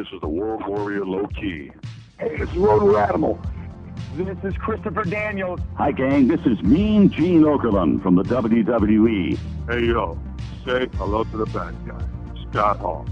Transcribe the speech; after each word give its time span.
This 0.00 0.14
is 0.14 0.20
the 0.22 0.28
World 0.28 0.66
Warrior 0.66 1.04
Low 1.04 1.26
Key. 1.26 1.70
Hey, 2.18 2.36
it's 2.38 2.54
Roto 2.54 2.96
Animal. 2.96 3.38
This 4.14 4.38
is 4.44 4.56
Christopher 4.56 5.04
Daniels. 5.04 5.60
Hi, 5.76 5.92
gang. 5.92 6.26
This 6.26 6.40
is 6.46 6.62
Mean 6.62 7.10
Gene 7.10 7.42
Okerlund 7.42 8.02
from 8.02 8.14
the 8.14 8.22
WWE. 8.22 9.38
Hey, 9.68 9.84
yo, 9.84 10.18
say 10.64 10.88
hello 10.94 11.24
to 11.24 11.36
the 11.36 11.44
bad 11.44 11.74
guy, 11.86 12.02
Scott 12.48 12.78
Hall. 12.78 13.06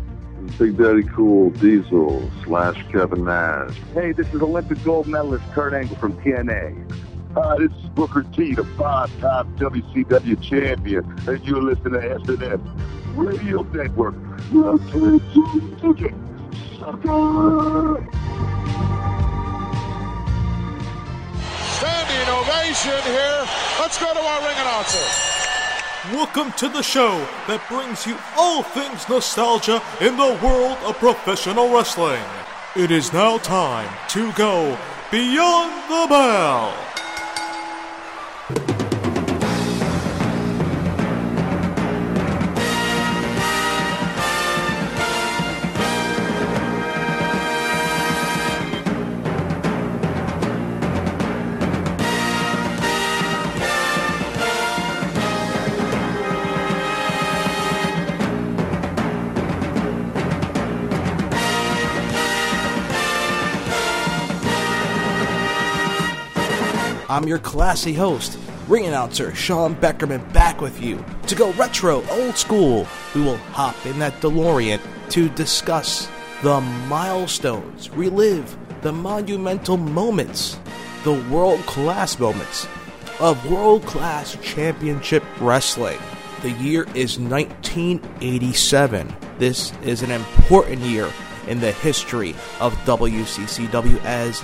Big 0.58 0.78
Daddy 0.78 1.02
Cool, 1.02 1.50
Diesel, 1.50 2.30
slash 2.44 2.82
Kevin 2.90 3.26
Nash. 3.26 3.76
Hey, 3.92 4.12
this 4.12 4.32
is 4.32 4.40
Olympic 4.40 4.82
gold 4.82 5.06
medalist 5.06 5.44
Kurt 5.52 5.74
Angle 5.74 5.96
from 5.96 6.18
TNA. 6.22 6.90
Hi, 7.34 7.56
this 7.58 7.70
is 7.70 7.90
Booker 7.90 8.22
T, 8.34 8.54
the 8.54 8.64
five-time 8.64 9.54
WCW 9.58 10.42
champion, 10.42 11.04
and 11.28 11.44
you're 11.44 11.60
listening 11.60 12.00
to 12.00 12.12
S&M 12.14 12.78
Radio 13.14 13.60
Network. 13.64 14.14
Standing 16.88 17.04
ovation 22.32 23.02
here. 23.04 23.44
Let's 23.78 23.98
go 24.00 24.14
to 24.14 24.18
our 24.18 24.40
ring 24.40 24.56
announcer. 24.56 25.04
Welcome 26.14 26.50
to 26.52 26.70
the 26.70 26.80
show 26.82 27.10
that 27.46 27.62
brings 27.68 28.06
you 28.06 28.16
all 28.38 28.62
things 28.62 29.06
nostalgia 29.06 29.82
in 30.00 30.16
the 30.16 30.38
world 30.42 30.78
of 30.86 30.96
professional 30.96 31.70
wrestling. 31.70 32.24
It 32.74 32.90
is 32.90 33.12
now 33.12 33.36
time 33.36 33.90
to 34.08 34.32
go 34.32 34.78
beyond 35.10 35.70
the 35.90 36.06
bell. 36.08 36.87
I'm 67.10 67.26
your 67.26 67.38
classy 67.38 67.94
host, 67.94 68.38
ring 68.68 68.84
announcer 68.84 69.34
Sean 69.34 69.74
Beckerman, 69.74 70.30
back 70.34 70.60
with 70.60 70.82
you 70.82 71.02
to 71.26 71.34
go 71.34 71.52
retro, 71.52 72.06
old 72.10 72.36
school. 72.36 72.86
We 73.14 73.22
will 73.22 73.38
hop 73.38 73.86
in 73.86 73.98
that 74.00 74.20
DeLorean 74.20 74.78
to 75.12 75.30
discuss 75.30 76.06
the 76.42 76.60
milestones, 76.60 77.88
relive 77.88 78.54
the 78.82 78.92
monumental 78.92 79.78
moments, 79.78 80.58
the 81.02 81.14
world 81.30 81.60
class 81.60 82.18
moments 82.18 82.68
of 83.20 83.50
world 83.50 83.86
class 83.86 84.36
championship 84.42 85.24
wrestling. 85.40 85.98
The 86.42 86.50
year 86.50 86.82
is 86.94 87.18
1987. 87.18 89.16
This 89.38 89.72
is 89.82 90.02
an 90.02 90.10
important 90.10 90.82
year 90.82 91.10
in 91.46 91.58
the 91.60 91.72
history 91.72 92.34
of 92.60 92.74
WCCW, 92.84 93.98
as 94.04 94.42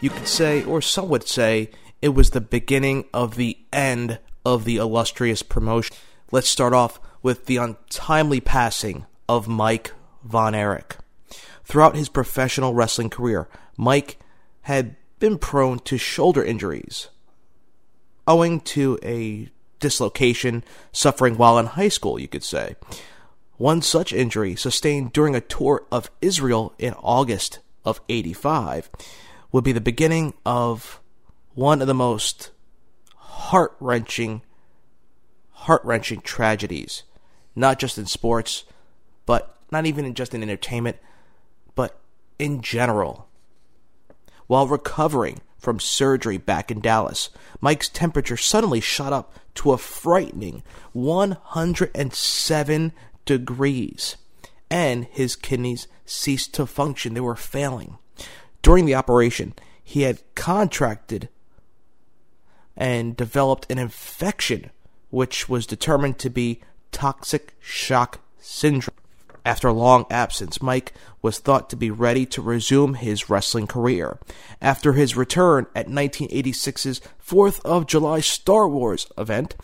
you 0.00 0.10
could 0.10 0.28
say, 0.28 0.62
or 0.62 0.80
some 0.80 1.08
would 1.08 1.26
say, 1.26 1.70
it 2.04 2.14
was 2.14 2.30
the 2.30 2.40
beginning 2.42 3.06
of 3.14 3.36
the 3.36 3.56
end 3.72 4.18
of 4.44 4.66
the 4.66 4.76
illustrious 4.76 5.42
promotion. 5.42 5.96
Let's 6.30 6.50
start 6.50 6.74
off 6.74 7.00
with 7.22 7.46
the 7.46 7.56
untimely 7.56 8.40
passing 8.40 9.06
of 9.26 9.48
Mike 9.48 9.94
Von 10.22 10.54
Erich. 10.54 10.98
Throughout 11.64 11.96
his 11.96 12.10
professional 12.10 12.74
wrestling 12.74 13.08
career, 13.08 13.48
Mike 13.78 14.18
had 14.64 14.96
been 15.18 15.38
prone 15.38 15.78
to 15.78 15.96
shoulder 15.96 16.44
injuries 16.44 17.08
owing 18.26 18.60
to 18.60 18.98
a 19.02 19.48
dislocation 19.80 20.62
suffering 20.92 21.38
while 21.38 21.58
in 21.58 21.64
high 21.64 21.88
school, 21.88 22.18
you 22.18 22.28
could 22.28 22.44
say. 22.44 22.76
One 23.56 23.80
such 23.80 24.12
injury, 24.12 24.56
sustained 24.56 25.14
during 25.14 25.34
a 25.34 25.40
tour 25.40 25.86
of 25.90 26.10
Israel 26.20 26.74
in 26.78 26.92
August 26.98 27.60
of 27.82 28.02
85, 28.10 28.90
would 29.52 29.64
be 29.64 29.72
the 29.72 29.80
beginning 29.80 30.34
of 30.44 31.00
one 31.54 31.80
of 31.80 31.86
the 31.86 31.94
most 31.94 32.50
heart 33.16 33.74
wrenching, 33.80 34.42
heart 35.50 35.84
wrenching 35.84 36.20
tragedies, 36.20 37.02
not 37.54 37.78
just 37.78 37.98
in 37.98 38.06
sports, 38.06 38.64
but 39.26 39.56
not 39.70 39.86
even 39.86 40.12
just 40.14 40.34
in 40.34 40.42
entertainment, 40.42 40.96
but 41.74 41.98
in 42.38 42.60
general. 42.60 43.28
While 44.46 44.66
recovering 44.66 45.40
from 45.56 45.80
surgery 45.80 46.36
back 46.36 46.70
in 46.70 46.80
Dallas, 46.80 47.30
Mike's 47.60 47.88
temperature 47.88 48.36
suddenly 48.36 48.80
shot 48.80 49.12
up 49.12 49.32
to 49.54 49.72
a 49.72 49.78
frightening 49.78 50.62
107 50.92 52.92
degrees, 53.24 54.16
and 54.70 55.04
his 55.06 55.36
kidneys 55.36 55.86
ceased 56.04 56.52
to 56.54 56.66
function. 56.66 57.14
They 57.14 57.20
were 57.20 57.36
failing. 57.36 57.96
During 58.60 58.84
the 58.84 58.94
operation, 58.94 59.54
he 59.82 60.02
had 60.02 60.22
contracted 60.34 61.30
and 62.76 63.16
developed 63.16 63.70
an 63.70 63.78
infection 63.78 64.70
which 65.10 65.48
was 65.48 65.66
determined 65.66 66.18
to 66.18 66.30
be 66.30 66.60
toxic 66.90 67.54
shock 67.60 68.20
syndrome. 68.38 68.96
After 69.46 69.68
a 69.68 69.74
long 69.74 70.06
absence, 70.10 70.62
Mike 70.62 70.94
was 71.20 71.38
thought 71.38 71.68
to 71.70 71.76
be 71.76 71.90
ready 71.90 72.24
to 72.26 72.40
resume 72.40 72.94
his 72.94 73.28
wrestling 73.28 73.66
career. 73.66 74.18
After 74.62 74.94
his 74.94 75.16
return 75.16 75.66
at 75.74 75.86
1986's 75.86 77.02
4th 77.24 77.60
of 77.64 77.86
July 77.86 78.20
Star 78.20 78.66
Wars 78.66 79.06
event, 79.18 79.54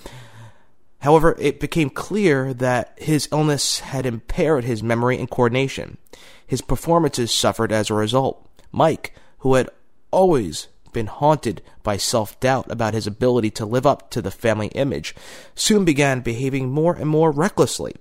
however, 0.98 1.34
it 1.38 1.60
became 1.60 1.88
clear 1.88 2.52
that 2.52 2.92
his 2.96 3.28
illness 3.32 3.80
had 3.80 4.04
impaired 4.04 4.64
his 4.64 4.82
memory 4.82 5.18
and 5.18 5.30
coordination. 5.30 5.96
His 6.46 6.60
performances 6.60 7.32
suffered 7.32 7.72
as 7.72 7.88
a 7.88 7.94
result. 7.94 8.46
Mike, 8.70 9.14
who 9.38 9.54
had 9.54 9.70
always 10.10 10.68
been 10.92 11.06
haunted 11.06 11.62
by 11.82 11.96
self 11.96 12.38
doubt 12.40 12.70
about 12.70 12.94
his 12.94 13.06
ability 13.06 13.50
to 13.52 13.66
live 13.66 13.86
up 13.86 14.10
to 14.10 14.22
the 14.22 14.30
family 14.30 14.68
image, 14.68 15.14
soon 15.54 15.84
began 15.84 16.20
behaving 16.20 16.70
more 16.70 16.94
and 16.94 17.08
more 17.08 17.30
recklessly, 17.30 17.94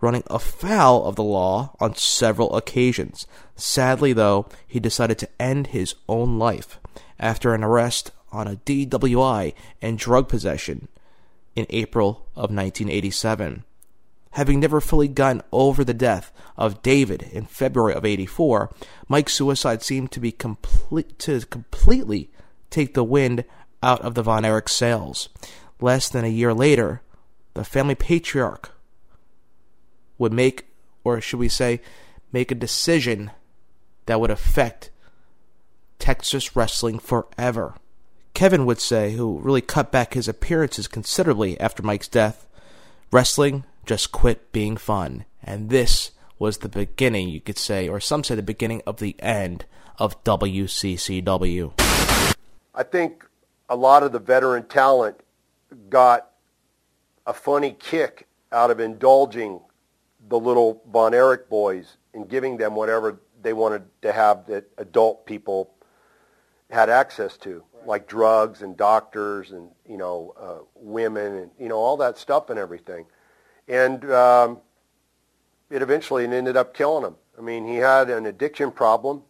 running 0.00 0.24
afoul 0.26 1.04
of 1.04 1.16
the 1.16 1.22
law 1.22 1.74
on 1.80 1.94
several 1.94 2.54
occasions. 2.56 3.26
Sadly, 3.56 4.12
though, 4.12 4.46
he 4.66 4.80
decided 4.80 5.18
to 5.18 5.28
end 5.40 5.68
his 5.68 5.94
own 6.08 6.38
life 6.38 6.78
after 7.18 7.54
an 7.54 7.62
arrest 7.62 8.10
on 8.32 8.48
a 8.48 8.56
DWI 8.56 9.54
and 9.80 9.98
drug 9.98 10.28
possession 10.28 10.88
in 11.54 11.66
April 11.70 12.26
of 12.34 12.50
1987. 12.50 13.64
Having 14.32 14.60
never 14.60 14.80
fully 14.80 15.08
gotten 15.08 15.42
over 15.52 15.84
the 15.84 15.94
death 15.94 16.32
of 16.56 16.82
David 16.82 17.22
in 17.32 17.44
February 17.44 17.94
of 17.94 18.04
84, 18.04 18.70
Mike's 19.08 19.34
suicide 19.34 19.82
seemed 19.82 20.10
to 20.12 20.20
be 20.20 20.32
complete 20.32 21.18
to 21.20 21.40
completely 21.46 22.30
take 22.70 22.94
the 22.94 23.04
wind 23.04 23.44
out 23.82 24.00
of 24.00 24.14
the 24.14 24.22
Von 24.22 24.44
Erich 24.44 24.68
sails. 24.68 25.28
Less 25.80 26.08
than 26.08 26.24
a 26.24 26.28
year 26.28 26.54
later, 26.54 27.02
the 27.54 27.64
family 27.64 27.94
patriarch 27.94 28.70
would 30.16 30.32
make, 30.32 30.66
or 31.04 31.20
should 31.20 31.40
we 31.40 31.48
say, 31.48 31.80
make 32.32 32.50
a 32.50 32.54
decision 32.54 33.30
that 34.06 34.20
would 34.20 34.30
affect 34.30 34.90
Texas 35.98 36.56
wrestling 36.56 36.98
forever. 36.98 37.74
Kevin 38.34 38.64
would 38.64 38.80
say, 38.80 39.12
who 39.12 39.40
really 39.40 39.60
cut 39.60 39.92
back 39.92 40.14
his 40.14 40.26
appearances 40.26 40.88
considerably 40.88 41.60
after 41.60 41.82
Mike's 41.82 42.08
death, 42.08 42.46
wrestling 43.10 43.64
just 43.86 44.12
quit 44.12 44.52
being 44.52 44.76
fun. 44.76 45.24
And 45.42 45.70
this 45.70 46.12
was 46.38 46.58
the 46.58 46.68
beginning, 46.68 47.28
you 47.28 47.40
could 47.40 47.58
say, 47.58 47.88
or 47.88 48.00
some 48.00 48.24
say 48.24 48.34
the 48.34 48.42
beginning 48.42 48.82
of 48.86 48.98
the 48.98 49.16
end 49.20 49.64
of 49.98 50.22
WCCW. 50.24 51.72
I 52.74 52.82
think 52.82 53.24
a 53.68 53.76
lot 53.76 54.02
of 54.02 54.12
the 54.12 54.18
veteran 54.18 54.66
talent 54.66 55.20
got 55.88 56.30
a 57.26 57.32
funny 57.32 57.76
kick 57.78 58.26
out 58.50 58.70
of 58.70 58.80
indulging 58.80 59.60
the 60.28 60.38
little 60.38 60.82
Von 60.90 61.14
Erich 61.14 61.48
boys 61.48 61.96
and 62.14 62.28
giving 62.28 62.56
them 62.56 62.74
whatever 62.74 63.20
they 63.40 63.52
wanted 63.52 63.82
to 64.02 64.12
have 64.12 64.46
that 64.46 64.64
adult 64.78 65.26
people 65.26 65.74
had 66.70 66.88
access 66.88 67.36
to, 67.36 67.62
like 67.86 68.06
drugs 68.06 68.62
and 68.62 68.76
doctors 68.76 69.52
and 69.52 69.70
you 69.86 69.96
know 69.96 70.34
uh, 70.40 70.64
women 70.74 71.34
and 71.36 71.50
you 71.58 71.68
know 71.68 71.78
all 71.78 71.96
that 71.96 72.18
stuff 72.18 72.50
and 72.50 72.58
everything, 72.58 73.06
and 73.72 74.04
um, 74.12 74.58
it 75.70 75.80
eventually 75.80 76.26
ended 76.26 76.58
up 76.58 76.74
killing 76.74 77.06
him. 77.06 77.16
I 77.38 77.40
mean, 77.40 77.66
he 77.66 77.76
had 77.76 78.10
an 78.10 78.26
addiction 78.26 78.70
problem. 78.70 79.22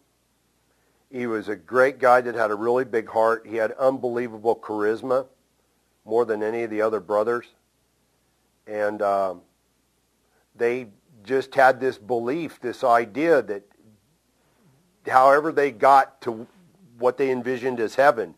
He 1.09 1.27
was 1.27 1.47
a 1.47 1.55
great 1.55 1.97
guy 1.97 2.19
that 2.19 2.35
had 2.35 2.51
a 2.51 2.55
really 2.55 2.83
big 2.83 3.07
heart. 3.07 3.45
He 3.47 3.55
had 3.55 3.71
unbelievable 3.73 4.57
charisma, 4.57 5.27
more 6.03 6.25
than 6.25 6.43
any 6.43 6.63
of 6.63 6.69
the 6.69 6.81
other 6.81 6.99
brothers, 6.99 7.45
and 8.67 9.01
um, 9.01 9.41
they 10.57 10.87
just 11.23 11.55
had 11.55 11.79
this 11.79 11.97
belief, 11.97 12.59
this 12.59 12.83
idea 12.83 13.41
that 13.43 13.63
however 15.07 15.53
they 15.53 15.71
got 15.71 16.19
to 16.23 16.45
what 16.99 17.17
they 17.17 17.31
envisioned 17.31 17.79
as 17.79 17.95
heaven, 17.95 18.35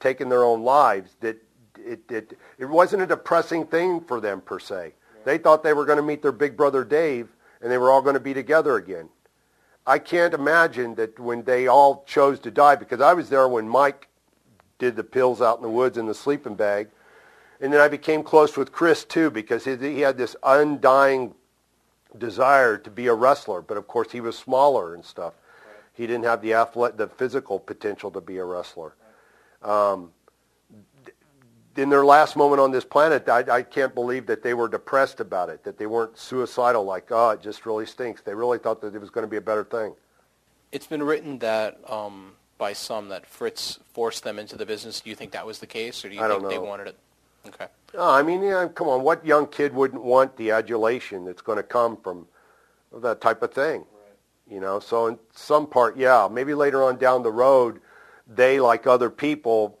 taking 0.00 0.28
their 0.28 0.42
own 0.42 0.64
lives, 0.64 1.14
that 1.20 1.36
it, 1.78 2.00
it, 2.10 2.36
it 2.58 2.64
wasn't 2.64 3.00
a 3.00 3.06
depressing 3.06 3.64
thing 3.64 4.00
for 4.00 4.20
them 4.20 4.40
per 4.40 4.58
se. 4.58 4.94
They 5.26 5.38
thought 5.38 5.64
they 5.64 5.72
were 5.72 5.84
going 5.84 5.96
to 5.96 6.04
meet 6.04 6.22
their 6.22 6.30
big 6.30 6.56
brother 6.56 6.84
Dave 6.84 7.28
and 7.60 7.68
they 7.68 7.78
were 7.78 7.90
all 7.90 8.00
going 8.00 8.14
to 8.14 8.20
be 8.20 8.32
together 8.32 8.76
again. 8.76 9.08
I 9.84 9.98
can't 9.98 10.32
imagine 10.32 10.94
that 10.94 11.18
when 11.18 11.42
they 11.42 11.66
all 11.66 12.04
chose 12.06 12.38
to 12.40 12.50
die, 12.52 12.76
because 12.76 13.00
I 13.00 13.12
was 13.12 13.28
there 13.28 13.48
when 13.48 13.68
Mike 13.68 14.08
did 14.78 14.94
the 14.94 15.02
pills 15.02 15.42
out 15.42 15.56
in 15.56 15.62
the 15.62 15.68
woods 15.68 15.98
in 15.98 16.06
the 16.06 16.14
sleeping 16.14 16.54
bag, 16.54 16.90
and 17.60 17.72
then 17.72 17.80
I 17.80 17.88
became 17.88 18.22
close 18.22 18.56
with 18.56 18.70
Chris 18.70 19.04
too 19.04 19.30
because 19.32 19.64
he, 19.64 20.00
had 20.00 20.16
this 20.16 20.36
undying 20.44 21.34
desire 22.16 22.78
to 22.78 22.90
be 22.90 23.08
a 23.08 23.14
wrestler, 23.14 23.62
but 23.62 23.76
of 23.76 23.88
course 23.88 24.12
he 24.12 24.20
was 24.20 24.38
smaller 24.38 24.94
and 24.94 25.04
stuff. 25.04 25.34
He 25.92 26.06
didn't 26.06 26.24
have 26.24 26.40
the 26.40 26.54
athletic, 26.54 26.98
the 26.98 27.08
physical 27.08 27.58
potential 27.58 28.12
to 28.12 28.20
be 28.20 28.36
a 28.36 28.44
wrestler. 28.44 28.94
Um, 29.60 30.12
in 31.76 31.88
their 31.88 32.04
last 32.04 32.36
moment 32.36 32.60
on 32.60 32.70
this 32.70 32.84
planet, 32.84 33.28
I, 33.28 33.44
I 33.50 33.62
can't 33.62 33.94
believe 33.94 34.26
that 34.26 34.42
they 34.42 34.54
were 34.54 34.68
depressed 34.68 35.20
about 35.20 35.48
it, 35.48 35.64
that 35.64 35.78
they 35.78 35.86
weren't 35.86 36.18
suicidal, 36.18 36.84
like, 36.84 37.06
oh, 37.10 37.30
it 37.30 37.42
just 37.42 37.66
really 37.66 37.86
stinks. 37.86 38.22
They 38.22 38.34
really 38.34 38.58
thought 38.58 38.80
that 38.80 38.94
it 38.94 39.00
was 39.00 39.10
going 39.10 39.24
to 39.24 39.30
be 39.30 39.36
a 39.36 39.42
better 39.42 39.64
thing. 39.64 39.94
It's 40.72 40.86
been 40.86 41.02
written 41.02 41.38
that 41.40 41.78
um, 41.88 42.32
by 42.58 42.72
some 42.72 43.08
that 43.08 43.26
Fritz 43.26 43.78
forced 43.92 44.24
them 44.24 44.38
into 44.38 44.56
the 44.56 44.66
business. 44.66 45.00
Do 45.00 45.10
you 45.10 45.16
think 45.16 45.32
that 45.32 45.46
was 45.46 45.58
the 45.58 45.66
case, 45.66 46.04
or 46.04 46.08
do 46.08 46.14
you 46.14 46.22
I 46.22 46.28
think 46.28 46.42
don't 46.42 46.50
they 46.50 46.58
wanted 46.58 46.88
it? 46.88 46.96
Okay. 47.46 47.66
Oh, 47.94 48.12
I 48.12 48.22
mean, 48.22 48.42
yeah, 48.42 48.66
come 48.74 48.88
on. 48.88 49.02
What 49.02 49.24
young 49.24 49.46
kid 49.46 49.72
wouldn't 49.72 50.02
want 50.02 50.36
the 50.36 50.50
adulation 50.50 51.24
that's 51.24 51.42
going 51.42 51.56
to 51.56 51.62
come 51.62 51.96
from 51.96 52.26
that 52.92 53.20
type 53.20 53.42
of 53.42 53.52
thing? 53.52 53.84
You 54.50 54.60
know, 54.60 54.80
so 54.80 55.06
in 55.08 55.18
some 55.34 55.66
part, 55.66 55.96
yeah, 55.96 56.28
maybe 56.30 56.54
later 56.54 56.82
on 56.84 56.98
down 56.98 57.22
the 57.22 57.32
road, 57.32 57.80
they, 58.28 58.60
like 58.60 58.86
other 58.86 59.10
people, 59.10 59.78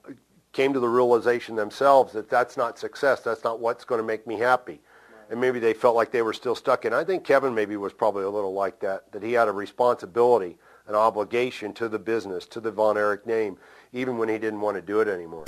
came 0.56 0.72
to 0.72 0.80
the 0.80 0.88
realization 0.88 1.54
themselves 1.54 2.14
that 2.14 2.30
that's 2.30 2.56
not 2.56 2.78
success. 2.78 3.20
That's 3.20 3.44
not 3.44 3.60
what's 3.60 3.84
going 3.84 4.00
to 4.00 4.06
make 4.06 4.26
me 4.26 4.38
happy. 4.38 4.80
And 5.28 5.38
maybe 5.38 5.58
they 5.58 5.74
felt 5.74 5.94
like 5.94 6.10
they 6.10 6.22
were 6.22 6.32
still 6.32 6.54
stuck 6.54 6.86
in. 6.86 6.94
I 6.94 7.04
think 7.04 7.24
Kevin 7.24 7.54
maybe 7.54 7.76
was 7.76 7.92
probably 7.92 8.24
a 8.24 8.30
little 8.30 8.54
like 8.54 8.80
that, 8.80 9.12
that 9.12 9.22
he 9.22 9.34
had 9.34 9.48
a 9.48 9.52
responsibility, 9.52 10.56
an 10.86 10.94
obligation 10.94 11.74
to 11.74 11.90
the 11.90 11.98
business, 11.98 12.46
to 12.46 12.60
the 12.60 12.70
Von 12.70 12.96
Erich 12.96 13.26
name, 13.26 13.58
even 13.92 14.16
when 14.16 14.30
he 14.30 14.38
didn't 14.38 14.62
want 14.62 14.76
to 14.76 14.82
do 14.82 15.00
it 15.00 15.08
anymore. 15.08 15.44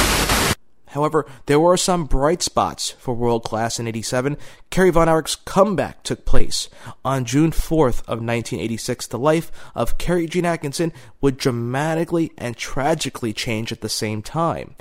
However, 0.90 1.26
there 1.46 1.61
were 1.61 1.76
some 1.76 2.05
bright 2.05 2.43
spots 2.43 2.90
for 2.93 3.14
World 3.14 3.44
Class 3.44 3.79
in 3.79 3.87
87. 3.87 4.37
Kerry 4.70 4.90
Von 4.90 5.08
Erich's 5.08 5.37
comeback 5.37 6.02
took 6.02 6.25
place. 6.25 6.69
On 7.05 7.25
June 7.25 7.50
4th 7.50 8.00
of 8.00 8.20
1986, 8.20 9.06
the 9.06 9.19
life 9.19 9.52
of 9.75 9.99
Kerry 9.99 10.26
Gene 10.26 10.44
Adkisson 10.44 10.93
would 11.20 11.37
dramatically 11.37 12.32
and 12.38 12.56
tragically 12.56 13.32
change 13.32 13.73
at 13.73 13.81
the 13.81 13.88
same 13.88 14.23
time. 14.23 14.75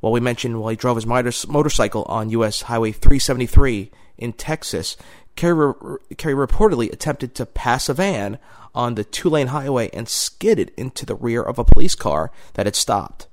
While 0.00 0.12
we 0.12 0.20
mentioned 0.20 0.60
while 0.60 0.70
he 0.70 0.76
drove 0.76 0.96
his 0.96 1.06
motor- 1.06 1.32
motorcycle 1.48 2.02
on 2.04 2.30
U.S. 2.30 2.62
Highway 2.62 2.92
373 2.92 3.90
in 4.18 4.32
Texas, 4.34 4.96
Kerry, 5.36 5.74
Kerry 6.16 6.34
reportedly 6.34 6.92
attempted 6.92 7.34
to 7.34 7.46
pass 7.46 7.88
a 7.88 7.94
van 7.94 8.38
on 8.74 8.94
the 8.94 9.04
two-lane 9.04 9.48
highway 9.48 9.88
and 9.92 10.08
skidded 10.08 10.72
into 10.76 11.06
the 11.06 11.14
rear 11.14 11.42
of 11.42 11.58
a 11.58 11.64
police 11.64 11.94
car 11.94 12.30
that 12.54 12.66
had 12.66 12.76
stopped. 12.76 13.28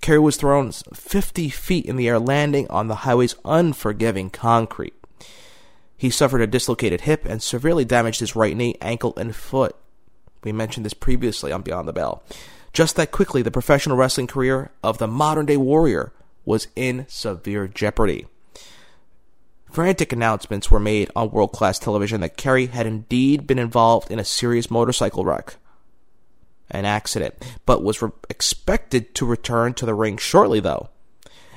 Kerry 0.00 0.18
was 0.18 0.36
thrown 0.36 0.72
50 0.72 1.48
feet 1.48 1.86
in 1.86 1.96
the 1.96 2.08
air, 2.08 2.18
landing 2.18 2.68
on 2.68 2.88
the 2.88 2.96
highway's 2.96 3.34
unforgiving 3.44 4.30
concrete. 4.30 4.94
He 5.96 6.10
suffered 6.10 6.42
a 6.42 6.46
dislocated 6.46 7.02
hip 7.02 7.24
and 7.24 7.42
severely 7.42 7.84
damaged 7.84 8.20
his 8.20 8.36
right 8.36 8.56
knee, 8.56 8.76
ankle, 8.80 9.14
and 9.16 9.34
foot. 9.34 9.74
We 10.44 10.52
mentioned 10.52 10.84
this 10.84 10.94
previously 10.94 11.50
on 11.50 11.62
Beyond 11.62 11.88
the 11.88 11.92
Bell. 11.92 12.22
Just 12.72 12.96
that 12.96 13.10
quickly, 13.10 13.42
the 13.42 13.50
professional 13.50 13.96
wrestling 13.96 14.26
career 14.26 14.70
of 14.82 14.98
the 14.98 15.06
modern 15.06 15.46
day 15.46 15.56
warrior 15.56 16.12
was 16.44 16.68
in 16.76 17.06
severe 17.08 17.66
jeopardy. 17.66 18.26
Frantic 19.70 20.12
announcements 20.12 20.70
were 20.70 20.78
made 20.78 21.10
on 21.16 21.30
world 21.30 21.52
class 21.52 21.78
television 21.78 22.20
that 22.20 22.36
Kerry 22.36 22.66
had 22.66 22.86
indeed 22.86 23.46
been 23.46 23.58
involved 23.58 24.10
in 24.10 24.18
a 24.18 24.24
serious 24.24 24.70
motorcycle 24.70 25.24
wreck 25.24 25.56
an 26.70 26.84
accident, 26.84 27.34
but 27.64 27.82
was 27.82 28.02
re- 28.02 28.10
expected 28.28 29.14
to 29.14 29.26
return 29.26 29.74
to 29.74 29.86
the 29.86 29.94
ring 29.94 30.16
shortly, 30.16 30.60
though. 30.60 30.88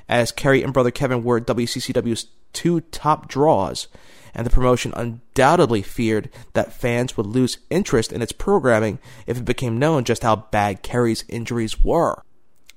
As 0.07 0.31
Kerry 0.31 0.63
and 0.63 0.73
brother 0.73 0.91
Kevin 0.91 1.23
were 1.23 1.39
WCCW's 1.39 2.27
two 2.53 2.81
top 2.81 3.27
draws, 3.27 3.87
and 4.33 4.45
the 4.45 4.51
promotion 4.51 4.93
undoubtedly 4.95 5.81
feared 5.81 6.29
that 6.53 6.73
fans 6.73 7.17
would 7.17 7.25
lose 7.25 7.59
interest 7.69 8.11
in 8.11 8.21
its 8.21 8.31
programming 8.31 8.99
if 9.27 9.37
it 9.37 9.45
became 9.45 9.77
known 9.77 10.03
just 10.03 10.23
how 10.23 10.35
bad 10.35 10.83
Kerry's 10.83 11.25
injuries 11.27 11.83
were. 11.83 12.23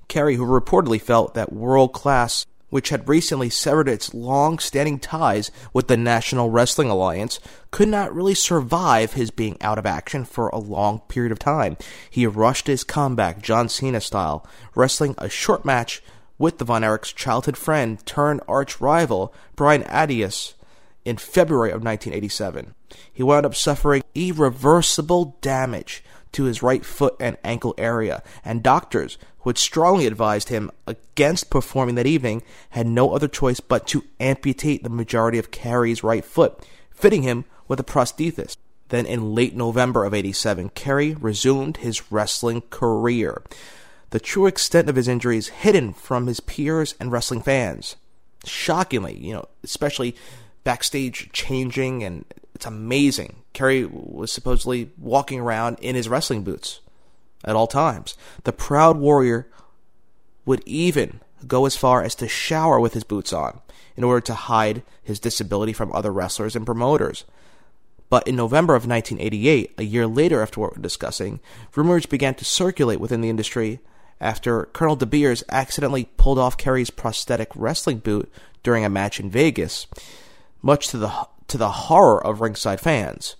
Kerry, 0.07 0.35
who 0.35 0.45
reportedly 0.45 1.01
felt 1.01 1.33
that 1.33 1.53
world 1.53 1.93
class 1.93 2.45
which 2.73 2.89
had 2.89 3.07
recently 3.07 3.51
severed 3.51 3.87
its 3.87 4.15
long 4.15 4.57
standing 4.57 4.97
ties 4.97 5.51
with 5.73 5.87
the 5.87 5.95
National 5.95 6.49
Wrestling 6.49 6.89
Alliance, 6.89 7.39
could 7.69 7.87
not 7.87 8.11
really 8.11 8.33
survive 8.33 9.13
his 9.13 9.29
being 9.29 9.61
out 9.61 9.77
of 9.77 9.85
action 9.85 10.25
for 10.25 10.47
a 10.47 10.57
long 10.57 10.99
period 11.01 11.31
of 11.31 11.37
time. 11.37 11.77
He 12.09 12.25
rushed 12.25 12.65
his 12.65 12.83
comeback, 12.83 13.43
John 13.43 13.69
Cena 13.69 14.01
style, 14.01 14.43
wrestling 14.73 15.13
a 15.19 15.29
short 15.29 15.63
match 15.63 16.01
with 16.39 16.57
the 16.57 16.65
Von 16.65 16.83
Erich's 16.83 17.13
childhood 17.13 17.57
friend 17.57 18.03
turned 18.07 18.41
arch 18.47 18.81
rival, 18.81 19.35
Brian 19.55 19.83
Adias, 19.83 20.55
in 21.05 21.17
February 21.17 21.69
of 21.69 21.83
1987. 21.83 22.73
He 23.13 23.21
wound 23.21 23.45
up 23.45 23.53
suffering 23.53 24.01
irreversible 24.15 25.37
damage 25.41 26.03
to 26.31 26.45
his 26.45 26.63
right 26.63 26.83
foot 26.83 27.15
and 27.19 27.37
ankle 27.43 27.75
area, 27.77 28.23
and 28.43 28.63
doctors 28.63 29.19
who 29.43 29.49
had 29.49 29.57
strongly 29.57 30.07
advised 30.07 30.49
him 30.49 30.71
against 30.87 31.49
performing 31.49 31.95
that 31.95 32.07
evening 32.07 32.41
had 32.71 32.87
no 32.87 33.13
other 33.13 33.27
choice 33.27 33.59
but 33.59 33.85
to 33.87 34.03
amputate 34.19 34.83
the 34.83 34.89
majority 34.89 35.37
of 35.37 35.51
Kerry's 35.51 36.03
right 36.03 36.23
foot, 36.23 36.65
fitting 36.91 37.23
him 37.23 37.43
with 37.67 37.79
a 37.79 37.83
prosthesis. 37.83 38.55
Then 38.87 39.05
in 39.05 39.35
late 39.35 39.55
November 39.55 40.05
of 40.05 40.13
87, 40.13 40.69
Kerry 40.69 41.15
resumed 41.15 41.77
his 41.77 42.11
wrestling 42.11 42.61
career. 42.69 43.43
The 44.11 44.19
true 44.19 44.45
extent 44.45 44.89
of 44.89 44.95
his 44.95 45.07
injuries 45.07 45.49
hidden 45.49 45.93
from 45.93 46.27
his 46.27 46.39
peers 46.39 46.95
and 46.99 47.11
wrestling 47.11 47.41
fans. 47.41 47.97
Shockingly, 48.45 49.17
you 49.17 49.33
know, 49.33 49.47
especially 49.63 50.15
backstage 50.63 51.31
changing 51.33 52.03
and 52.03 52.23
it's 52.55 52.65
amazing. 52.65 53.37
Kerry 53.51 53.85
was 53.85 54.31
supposedly 54.31 54.91
walking 54.97 55.39
around 55.39 55.79
in 55.81 55.95
his 55.95 56.07
wrestling 56.07 56.43
boots 56.43 56.79
at 57.43 57.55
all 57.55 57.67
times. 57.67 58.15
The 58.43 58.53
proud 58.53 58.97
warrior 58.97 59.47
would 60.45 60.61
even 60.65 61.21
go 61.47 61.65
as 61.65 61.75
far 61.75 62.03
as 62.03 62.15
to 62.15 62.27
shower 62.27 62.79
with 62.79 62.93
his 62.93 63.03
boots 63.03 63.33
on 63.33 63.59
in 63.95 64.03
order 64.03 64.21
to 64.21 64.33
hide 64.33 64.83
his 65.01 65.19
disability 65.19 65.73
from 65.73 65.91
other 65.91 66.11
wrestlers 66.11 66.55
and 66.55 66.65
promoters. 66.65 67.25
But 68.09 68.27
in 68.27 68.35
November 68.35 68.75
of 68.75 68.87
1988, 68.87 69.73
a 69.77 69.83
year 69.83 70.07
later 70.07 70.41
after 70.41 70.59
what 70.59 70.75
we're 70.75 70.81
discussing, 70.81 71.39
rumors 71.75 72.05
began 72.05 72.35
to 72.35 72.45
circulate 72.45 72.99
within 72.99 73.21
the 73.21 73.29
industry 73.29 73.79
after 74.21 74.65
Colonel 74.67 74.95
De 74.95 75.05
Beers 75.05 75.43
accidentally 75.49 76.05
pulled 76.17 76.39
off 76.39 76.57
Kerry's 76.57 76.89
prosthetic 76.89 77.49
wrestling 77.55 77.97
boot 77.97 78.31
during 78.61 78.85
a 78.85 78.89
match 78.89 79.19
in 79.19 79.29
Vegas, 79.29 79.87
much 80.61 80.87
to 80.89 80.97
the 80.97 81.27
to 81.47 81.57
the 81.57 81.69
horror 81.69 82.25
of 82.25 82.39
ringside 82.39 82.79
fans. 82.79 83.35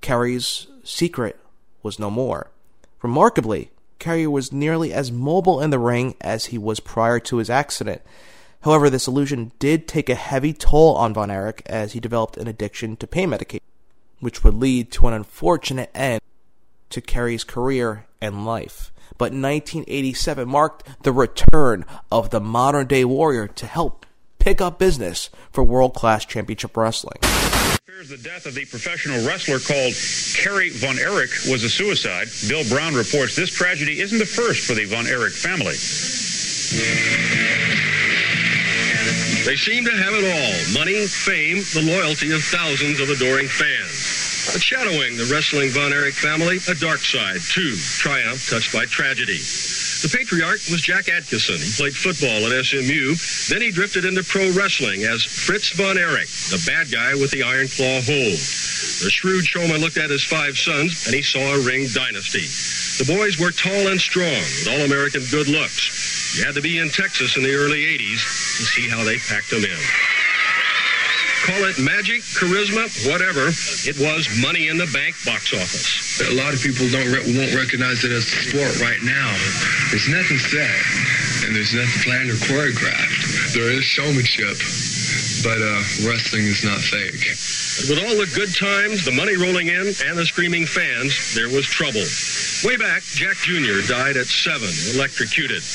Kerry's 0.00 0.66
secret 0.84 1.38
was 1.82 1.98
no 1.98 2.10
more. 2.10 2.50
Remarkably, 3.02 3.70
Kerry 3.98 4.26
was 4.26 4.52
nearly 4.52 4.92
as 4.92 5.12
mobile 5.12 5.60
in 5.60 5.70
the 5.70 5.78
ring 5.78 6.14
as 6.20 6.46
he 6.46 6.58
was 6.58 6.80
prior 6.80 7.20
to 7.20 7.36
his 7.36 7.50
accident. 7.50 8.02
However, 8.62 8.90
this 8.90 9.06
illusion 9.06 9.52
did 9.58 9.88
take 9.88 10.08
a 10.08 10.14
heavy 10.14 10.52
toll 10.52 10.94
on 10.96 11.14
Von 11.14 11.30
Erich 11.30 11.62
as 11.66 11.92
he 11.92 12.00
developed 12.00 12.36
an 12.36 12.48
addiction 12.48 12.96
to 12.96 13.06
pain 13.06 13.30
medication, 13.30 13.64
which 14.20 14.44
would 14.44 14.54
lead 14.54 14.90
to 14.92 15.06
an 15.06 15.14
unfortunate 15.14 15.90
end 15.94 16.20
to 16.90 17.00
Kerry's 17.00 17.44
career 17.44 18.06
and 18.20 18.44
life. 18.44 18.92
But 19.16 19.32
1987 19.32 20.48
marked 20.48 21.02
the 21.02 21.12
return 21.12 21.84
of 22.12 22.30
the 22.30 22.40
modern 22.40 22.86
day 22.86 23.04
warrior 23.04 23.46
to 23.48 23.66
help 23.66 24.06
pick 24.40 24.60
up 24.60 24.78
business 24.78 25.30
for 25.52 25.62
world 25.62 25.94
class 25.94 26.24
championship 26.24 26.76
wrestling. 26.76 27.18
The 27.20 28.16
death 28.16 28.46
of 28.46 28.54
the 28.54 28.64
professional 28.64 29.24
wrestler 29.26 29.58
called 29.58 29.92
Kerry 30.34 30.70
Von 30.70 30.98
Erich 30.98 31.30
was 31.50 31.62
a 31.62 31.68
suicide. 31.68 32.28
Bill 32.48 32.64
Brown 32.68 32.94
reports 32.94 33.36
this 33.36 33.50
tragedy 33.50 34.00
isn't 34.00 34.18
the 34.18 34.24
first 34.24 34.66
for 34.66 34.72
the 34.72 34.86
Von 34.86 35.06
Erich 35.06 35.34
family. 35.34 35.76
They 39.44 39.56
seem 39.56 39.84
to 39.84 39.90
have 39.90 40.14
it 40.14 40.24
all 40.24 40.72
money, 40.72 41.06
fame, 41.06 41.58
the 41.74 41.82
loyalty 41.82 42.32
of 42.32 42.42
thousands 42.42 43.00
of 43.00 43.10
adoring 43.10 43.48
fans. 43.48 44.19
Shadowing 44.40 45.16
the 45.16 45.28
wrestling 45.30 45.70
Von 45.70 45.92
Erich 45.92 46.14
family, 46.14 46.58
a 46.68 46.74
dark 46.74 47.00
side, 47.00 47.40
too. 47.40 47.76
Triumph 47.98 48.48
touched 48.48 48.72
by 48.72 48.86
tragedy. 48.86 49.36
The 49.36 50.08
patriarch 50.08 50.60
was 50.70 50.80
Jack 50.80 51.06
Adkisson. 51.06 51.60
He 51.60 51.70
played 51.76 51.94
football 51.94 52.48
at 52.48 52.64
SMU. 52.64 53.14
Then 53.48 53.60
he 53.60 53.70
drifted 53.70 54.04
into 54.04 54.24
pro 54.24 54.50
wrestling 54.52 55.04
as 55.04 55.22
Fritz 55.22 55.70
von 55.76 55.98
Erich, 55.98 56.28
the 56.48 56.62
bad 56.66 56.90
guy 56.90 57.14
with 57.14 57.30
the 57.30 57.42
iron 57.42 57.68
claw 57.68 58.00
hold. 58.00 58.40
The 59.04 59.10
shrewd 59.12 59.44
showman 59.44 59.80
looked 59.80 59.98
at 59.98 60.08
his 60.08 60.24
five 60.24 60.56
sons, 60.56 61.06
and 61.06 61.14
he 61.14 61.22
saw 61.22 61.54
a 61.54 61.60
ring 61.60 61.86
dynasty. 61.92 62.48
The 62.96 63.12
boys 63.12 63.38
were 63.38 63.52
tall 63.52 63.88
and 63.88 64.00
strong, 64.00 64.40
with 64.40 64.68
all-American 64.72 65.22
good 65.30 65.48
looks. 65.48 66.36
You 66.38 66.44
had 66.44 66.54
to 66.54 66.62
be 66.62 66.78
in 66.78 66.88
Texas 66.90 67.36
in 67.36 67.42
the 67.42 67.54
early 67.54 67.84
80s 67.84 68.56
to 68.56 68.64
see 68.64 68.88
how 68.88 69.04
they 69.04 69.18
packed 69.18 69.50
them 69.50 69.64
in. 69.64 69.78
Call 71.50 71.66
it 71.66 71.82
magic, 71.82 72.22
charisma, 72.38 72.86
whatever. 73.10 73.50
It 73.82 73.98
was 73.98 74.30
money 74.38 74.68
in 74.68 74.78
the 74.78 74.86
bank 74.94 75.16
box 75.26 75.50
office. 75.50 76.22
A 76.22 76.34
lot 76.38 76.54
of 76.54 76.62
people 76.62 76.86
don't 76.86 77.10
re- 77.10 77.26
won't 77.26 77.58
recognize 77.58 78.04
it 78.06 78.12
as 78.12 78.22
a 78.22 78.38
sport 78.46 78.78
right 78.78 79.02
now. 79.02 79.34
There's 79.90 80.06
nothing 80.06 80.38
said, 80.38 80.78
and 81.42 81.50
there's 81.50 81.74
nothing 81.74 82.06
planned 82.06 82.30
or 82.30 82.38
choreographed. 82.46 83.50
There 83.50 83.66
is 83.66 83.82
showmanship, 83.82 84.62
but 85.42 85.58
uh, 85.58 85.82
wrestling 86.06 86.46
is 86.46 86.62
not 86.62 86.78
fake. 86.78 87.18
But 87.18 87.98
with 87.98 87.98
all 87.98 88.14
the 88.14 88.30
good 88.30 88.54
times, 88.54 89.04
the 89.04 89.10
money 89.10 89.34
rolling 89.34 89.74
in, 89.74 89.90
and 90.06 90.14
the 90.14 90.26
screaming 90.26 90.66
fans, 90.66 91.34
there 91.34 91.50
was 91.50 91.66
trouble. 91.66 92.06
Way 92.62 92.78
back, 92.78 93.02
Jack 93.18 93.42
Jr. 93.42 93.82
died 93.90 94.14
at 94.14 94.30
seven, 94.30 94.70
electrocuted. 94.94 95.66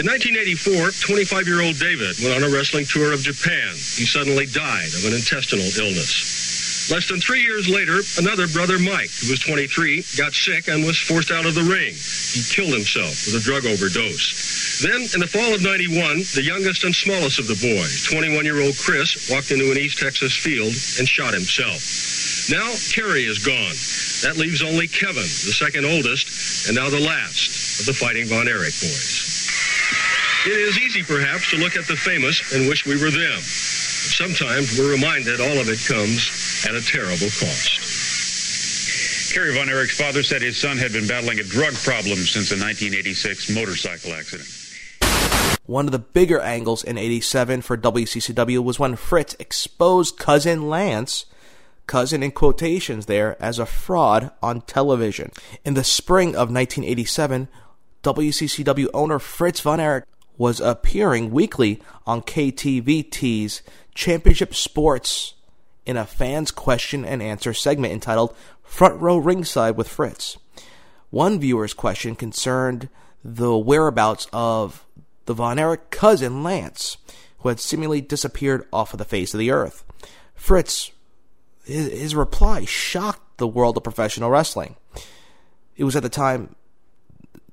In 0.00 0.08
1984, 0.08 1.04
25-year-old 1.04 1.76
David 1.76 2.16
went 2.24 2.32
on 2.32 2.48
a 2.48 2.48
wrestling 2.48 2.88
tour 2.88 3.12
of 3.12 3.20
Japan. 3.20 3.76
He 3.76 4.08
suddenly 4.08 4.48
died 4.48 4.88
of 4.88 5.04
an 5.04 5.12
intestinal 5.12 5.68
illness. 5.76 6.88
Less 6.88 7.12
than 7.12 7.20
three 7.20 7.44
years 7.44 7.68
later, 7.68 8.00
another 8.16 8.48
brother, 8.48 8.80
Mike, 8.80 9.12
who 9.20 9.28
was 9.28 9.44
23, 9.44 10.00
got 10.16 10.32
sick 10.32 10.72
and 10.72 10.80
was 10.88 10.96
forced 10.96 11.30
out 11.30 11.44
of 11.44 11.52
the 11.52 11.68
ring. 11.68 11.92
He 11.92 12.40
killed 12.40 12.72
himself 12.72 13.28
with 13.28 13.36
a 13.36 13.44
drug 13.44 13.68
overdose. 13.68 14.80
Then, 14.80 15.04
in 15.12 15.20
the 15.20 15.28
fall 15.28 15.52
of 15.52 15.60
91, 15.60 16.24
the 16.32 16.42
youngest 16.42 16.88
and 16.88 16.96
smallest 16.96 17.38
of 17.38 17.44
the 17.44 17.60
boys, 17.60 18.08
21-year-old 18.08 18.80
Chris, 18.80 19.28
walked 19.28 19.52
into 19.52 19.70
an 19.70 19.76
East 19.76 20.00
Texas 20.00 20.32
field 20.32 20.72
and 20.96 21.04
shot 21.04 21.36
himself. 21.36 22.48
Now, 22.48 22.72
Kerry 22.96 23.28
is 23.28 23.44
gone. 23.44 23.76
That 24.24 24.40
leaves 24.40 24.64
only 24.64 24.88
Kevin, 24.88 25.28
the 25.44 25.52
second 25.52 25.84
oldest, 25.84 26.64
and 26.64 26.80
now 26.80 26.88
the 26.88 27.04
last 27.04 27.80
of 27.80 27.84
the 27.84 27.92
Fighting 27.92 28.24
Von 28.24 28.48
Erich 28.48 28.72
boys. 28.80 29.31
It 30.44 30.58
is 30.58 30.76
easy, 30.76 31.04
perhaps, 31.04 31.50
to 31.50 31.56
look 31.56 31.76
at 31.76 31.86
the 31.86 31.94
famous 31.94 32.52
and 32.52 32.68
wish 32.68 32.84
we 32.84 33.00
were 33.00 33.12
them. 33.12 33.38
Sometimes 33.38 34.76
we're 34.76 34.90
reminded 34.90 35.40
all 35.40 35.60
of 35.60 35.68
it 35.68 35.78
comes 35.86 36.66
at 36.66 36.74
a 36.74 36.84
terrible 36.84 37.30
cost. 37.38 39.32
Kerry 39.32 39.54
Von 39.54 39.68
Erich's 39.68 39.96
father 39.96 40.24
said 40.24 40.42
his 40.42 40.56
son 40.56 40.78
had 40.78 40.92
been 40.92 41.06
battling 41.06 41.38
a 41.38 41.44
drug 41.44 41.74
problem 41.74 42.18
since 42.18 42.50
a 42.50 42.58
1986 42.58 43.54
motorcycle 43.54 44.12
accident. 44.14 44.48
One 45.66 45.86
of 45.86 45.92
the 45.92 46.00
bigger 46.00 46.40
angles 46.40 46.82
in 46.82 46.98
87 46.98 47.62
for 47.62 47.76
WCCW 47.76 48.64
was 48.64 48.80
when 48.80 48.96
Fritz 48.96 49.36
exposed 49.38 50.18
cousin 50.18 50.68
Lance, 50.68 51.26
cousin 51.86 52.20
in 52.20 52.32
quotations 52.32 53.06
there, 53.06 53.40
as 53.40 53.60
a 53.60 53.66
fraud 53.66 54.32
on 54.42 54.62
television. 54.62 55.30
In 55.64 55.74
the 55.74 55.84
spring 55.84 56.30
of 56.30 56.50
1987, 56.50 57.46
WCCW 58.02 58.88
owner 58.92 59.20
Fritz 59.20 59.60
Von 59.60 59.78
Erich 59.78 60.04
was 60.36 60.60
appearing 60.60 61.30
weekly 61.30 61.80
on 62.06 62.22
KTVT's 62.22 63.62
Championship 63.94 64.54
Sports 64.54 65.34
in 65.84 65.96
a 65.96 66.06
fans 66.06 66.50
question 66.50 67.04
and 67.04 67.22
answer 67.22 67.52
segment 67.52 67.92
entitled 67.92 68.34
Front 68.62 69.00
Row 69.00 69.16
Ringside 69.18 69.76
with 69.76 69.88
Fritz. 69.88 70.38
One 71.10 71.38
viewer's 71.38 71.74
question 71.74 72.16
concerned 72.16 72.88
the 73.24 73.56
whereabouts 73.56 74.26
of 74.32 74.86
the 75.26 75.34
Von 75.34 75.58
Erich 75.58 75.90
cousin 75.90 76.42
Lance, 76.42 76.96
who 77.38 77.48
had 77.48 77.60
seemingly 77.60 78.00
disappeared 78.00 78.66
off 78.72 78.94
of 78.94 78.98
the 78.98 79.04
face 79.04 79.34
of 79.34 79.38
the 79.38 79.50
earth. 79.50 79.84
Fritz, 80.34 80.90
his, 81.64 81.92
his 81.92 82.14
reply 82.14 82.64
shocked 82.64 83.38
the 83.38 83.46
world 83.46 83.76
of 83.76 83.84
professional 83.84 84.30
wrestling. 84.30 84.76
It 85.76 85.84
was 85.84 85.96
at 85.96 86.02
the 86.02 86.08
time 86.08 86.54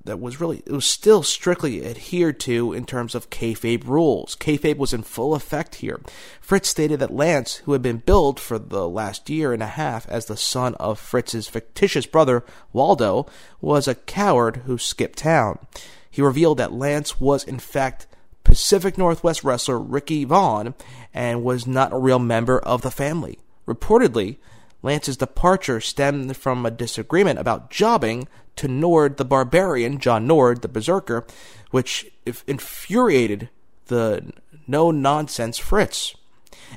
that 0.04 0.20
was 0.20 0.40
really 0.40 0.64
it 0.66 0.72
was 0.72 0.86
still 0.86 1.24
strictly 1.24 1.86
adhered 1.86 2.40
to 2.42 2.74
in 2.74 2.86
terms 2.86 3.16
of 3.16 3.30
kayfabe 3.30 3.86
rules. 3.86 4.36
Kayfabe 4.36 4.78
was 4.78 4.94
in 4.94 5.04
full 5.04 5.36
effect 5.36 5.76
here. 5.76 6.00
Fritz 6.42 6.70
stated 6.70 7.00
that 7.00 7.14
Lance, 7.14 7.58
who 7.58 7.74
had 7.74 7.82
been 7.82 7.98
billed 7.98 8.40
for 8.40 8.58
the 8.58 8.88
last 8.88 9.30
year 9.30 9.54
and 9.54 9.62
a 9.62 9.68
half 9.68 10.08
as 10.10 10.26
the 10.26 10.38
son 10.38 10.76
of 10.76 11.00
Fritz's 11.00 11.48
fictitious 11.48 12.06
brother 12.06 12.44
Waldo, 12.72 13.28
was 13.62 13.88
a 13.88 13.96
coward 13.96 14.58
who 14.66 14.78
skipped 14.78 15.20
town. 15.20 15.60
He 16.10 16.22
revealed 16.22 16.58
that 16.58 16.74
Lance 16.74 17.20
was 17.20 17.44
in 17.44 17.60
fact 17.60 18.08
Pacific 18.44 18.98
Northwest 18.98 19.44
wrestler 19.44 19.80
Ricky 19.80 20.24
Vaughn 20.24 20.74
and 21.14 21.44
was 21.44 21.68
not 21.68 21.94
a 21.94 21.98
real 21.98 22.20
member 22.20 22.58
of 22.60 22.82
the 22.82 22.92
family. 22.92 23.38
Reportedly, 23.68 24.38
Lance's 24.82 25.18
departure 25.18 25.82
stemmed 25.82 26.36
from 26.38 26.66
a 26.66 26.72
disagreement 26.72 27.38
about 27.38 27.70
jobbing 27.70 28.28
to 28.60 28.68
Nord 28.68 29.16
the 29.16 29.24
Barbarian, 29.24 30.00
John 30.00 30.28
Nord, 30.28 30.62
the 30.62 30.68
Berserker, 30.68 31.26
which 31.72 32.12
infuriated 32.46 33.48
the 33.88 34.34
no 34.68 34.92
nonsense 34.92 35.58
Fritz. 35.58 36.14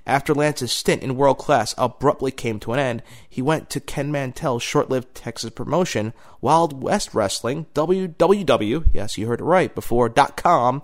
After 0.06 0.32
Lance's 0.32 0.70
stint 0.70 1.02
in 1.02 1.16
world 1.16 1.38
class 1.38 1.74
abruptly 1.76 2.30
came 2.30 2.60
to 2.60 2.72
an 2.72 2.78
end, 2.78 3.02
he 3.28 3.42
went 3.42 3.68
to 3.70 3.80
Ken 3.80 4.12
Mantell's 4.12 4.62
short 4.62 4.90
lived 4.90 5.12
Texas 5.12 5.50
promotion, 5.50 6.12
Wild 6.40 6.82
West 6.82 7.14
Wrestling, 7.14 7.66
WWW, 7.74 8.88
yes, 8.94 9.18
you 9.18 9.26
heard 9.26 9.40
it 9.40 9.44
right, 9.44 9.74
before 9.74 10.08
.com. 10.08 10.82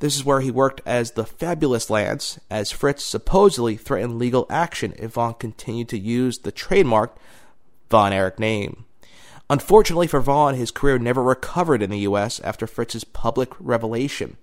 This 0.00 0.16
is 0.16 0.24
where 0.24 0.40
he 0.40 0.50
worked 0.50 0.80
as 0.86 1.10
the 1.10 1.26
Fabulous 1.26 1.90
Lance, 1.90 2.40
as 2.48 2.70
Fritz 2.70 3.04
supposedly 3.04 3.76
threatened 3.76 4.18
legal 4.18 4.46
action 4.48 4.94
if 4.98 5.12
Vaughn 5.12 5.34
continued 5.34 5.90
to 5.90 5.98
use 5.98 6.38
the 6.38 6.52
trademarked 6.52 7.18
Von 7.90 8.14
Erich 8.14 8.38
name. 8.38 8.86
Unfortunately 9.50 10.06
for 10.06 10.20
Vaughn, 10.20 10.54
his 10.54 10.70
career 10.70 10.98
never 10.98 11.22
recovered 11.22 11.82
in 11.82 11.90
the 11.90 12.00
U.S. 12.00 12.38
after 12.40 12.66
Fritz's 12.66 13.04
public 13.04 13.50
revelation. 13.58 14.36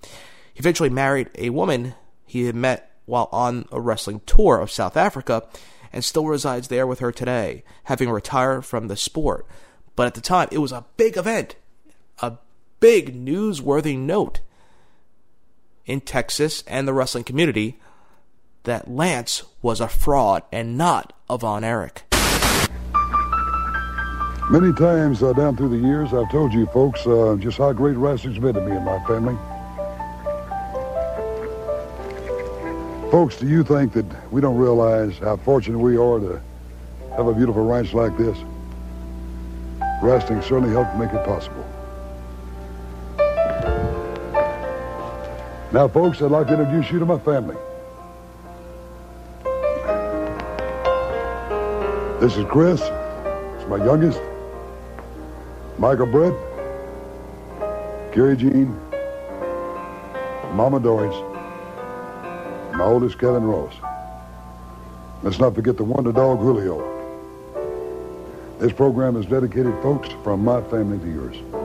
He 0.54 0.60
eventually 0.60 0.90
married 0.90 1.30
a 1.36 1.52
woman 1.52 1.94
he 2.26 2.46
had 2.46 2.56
met 2.56 2.92
while 3.06 3.30
on 3.32 3.68
a 3.72 3.80
wrestling 3.80 4.22
tour 4.26 4.60
of 4.60 4.72
South 4.72 4.98
Africa 4.98 5.44
and 5.94 6.04
still 6.04 6.26
resides 6.26 6.68
there 6.68 6.88
with 6.88 7.00
her 7.00 7.12
today, 7.12 7.64
having 7.84 8.10
retired 8.10 8.66
from 8.66 8.88
the 8.88 8.98
sport. 8.98 9.46
But 9.96 10.08
at 10.08 10.16
the 10.16 10.22
time, 10.22 10.48
it 10.52 10.58
was 10.58 10.72
a 10.72 10.86
big 10.98 11.18
event, 11.18 11.56
a 12.20 12.34
big 12.80 13.16
newsworthy 13.16 13.98
note 13.98 14.40
in 15.86 16.02
Texas 16.02 16.64
and 16.68 16.88
the 16.88 16.94
wrestling 16.94 17.24
community 17.24 17.80
that 18.64 18.90
Lance 18.90 19.44
was 19.62 19.80
a 19.80 19.88
fraud 19.88 20.42
and 20.52 20.78
not 20.78 21.14
a 21.30 21.38
Von 21.38 21.64
Erich. 21.64 22.05
Many 24.48 24.72
times 24.74 25.24
uh, 25.24 25.34
down 25.34 25.58
through 25.58 25.70
the 25.70 25.88
years, 25.88 26.14
I've 26.14 26.30
told 26.30 26.54
you 26.54 26.68
folks 26.68 27.08
uh, 27.08 27.36
just 27.40 27.58
how 27.58 27.74
great 27.74 27.98
wrestling's 27.98 28.38
been 28.38 28.54
to 28.54 28.62
me 28.62 28.76
and 28.76 28.86
my 28.86 29.04
family. 29.06 29.36
Folks, 33.10 33.38
do 33.38 33.48
you 33.48 33.64
think 33.64 33.94
that 33.94 34.06
we 34.32 34.42
don't 34.42 34.56
realize 34.56 35.18
how 35.18 35.38
fortunate 35.38 35.80
we 35.80 35.98
are 35.98 36.20
to 36.20 36.40
have 37.16 37.26
a 37.26 37.34
beautiful 37.34 37.66
ranch 37.66 37.94
like 37.96 38.16
this? 38.20 38.38
Wrestling 40.04 40.44
certainly 40.44 40.70
helped 40.70 40.96
make 40.96 41.12
it 41.12 41.26
possible. 41.26 41.66
Now, 45.74 45.88
folks, 45.88 46.22
I'd 46.22 46.30
like 46.30 46.46
to 46.48 46.54
introduce 46.54 46.92
you 46.92 47.00
to 47.00 47.06
my 47.06 47.18
family. 47.18 47.58
This 52.20 52.38
is 52.38 52.46
Chris. 52.46 52.80
It's 52.80 53.68
my 53.68 53.84
youngest. 53.84 54.22
Michael 55.78 56.06
Brett. 56.06 56.34
Kerry 58.14 58.38
Gene. 58.38 58.80
Mama 60.54 60.80
Doris. 60.80 61.14
My 62.78 62.86
oldest, 62.86 63.20
Kevin 63.20 63.44
Ross. 63.44 63.74
Let's 65.22 65.38
not 65.38 65.54
forget 65.54 65.76
the 65.76 65.84
wonder 65.84 66.14
dog, 66.14 66.40
Julio. 66.40 66.94
This 68.60 68.72
program 68.72 69.18
is 69.18 69.26
dedicated, 69.26 69.74
folks, 69.82 70.08
from 70.24 70.46
my 70.46 70.62
family 70.62 70.98
to 71.00 71.12
yours. 71.12 71.65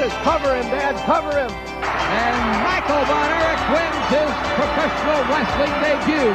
Says, 0.00 0.12
cover 0.24 0.56
him, 0.56 0.64
Dad, 0.72 0.96
cover 1.04 1.28
him. 1.36 1.52
And 1.52 2.36
Michael 2.64 3.04
Von 3.04 3.28
Erich 3.36 3.64
wins 3.68 4.00
his 4.08 4.32
professional 4.56 5.20
wrestling 5.28 5.76
debut. 5.84 6.32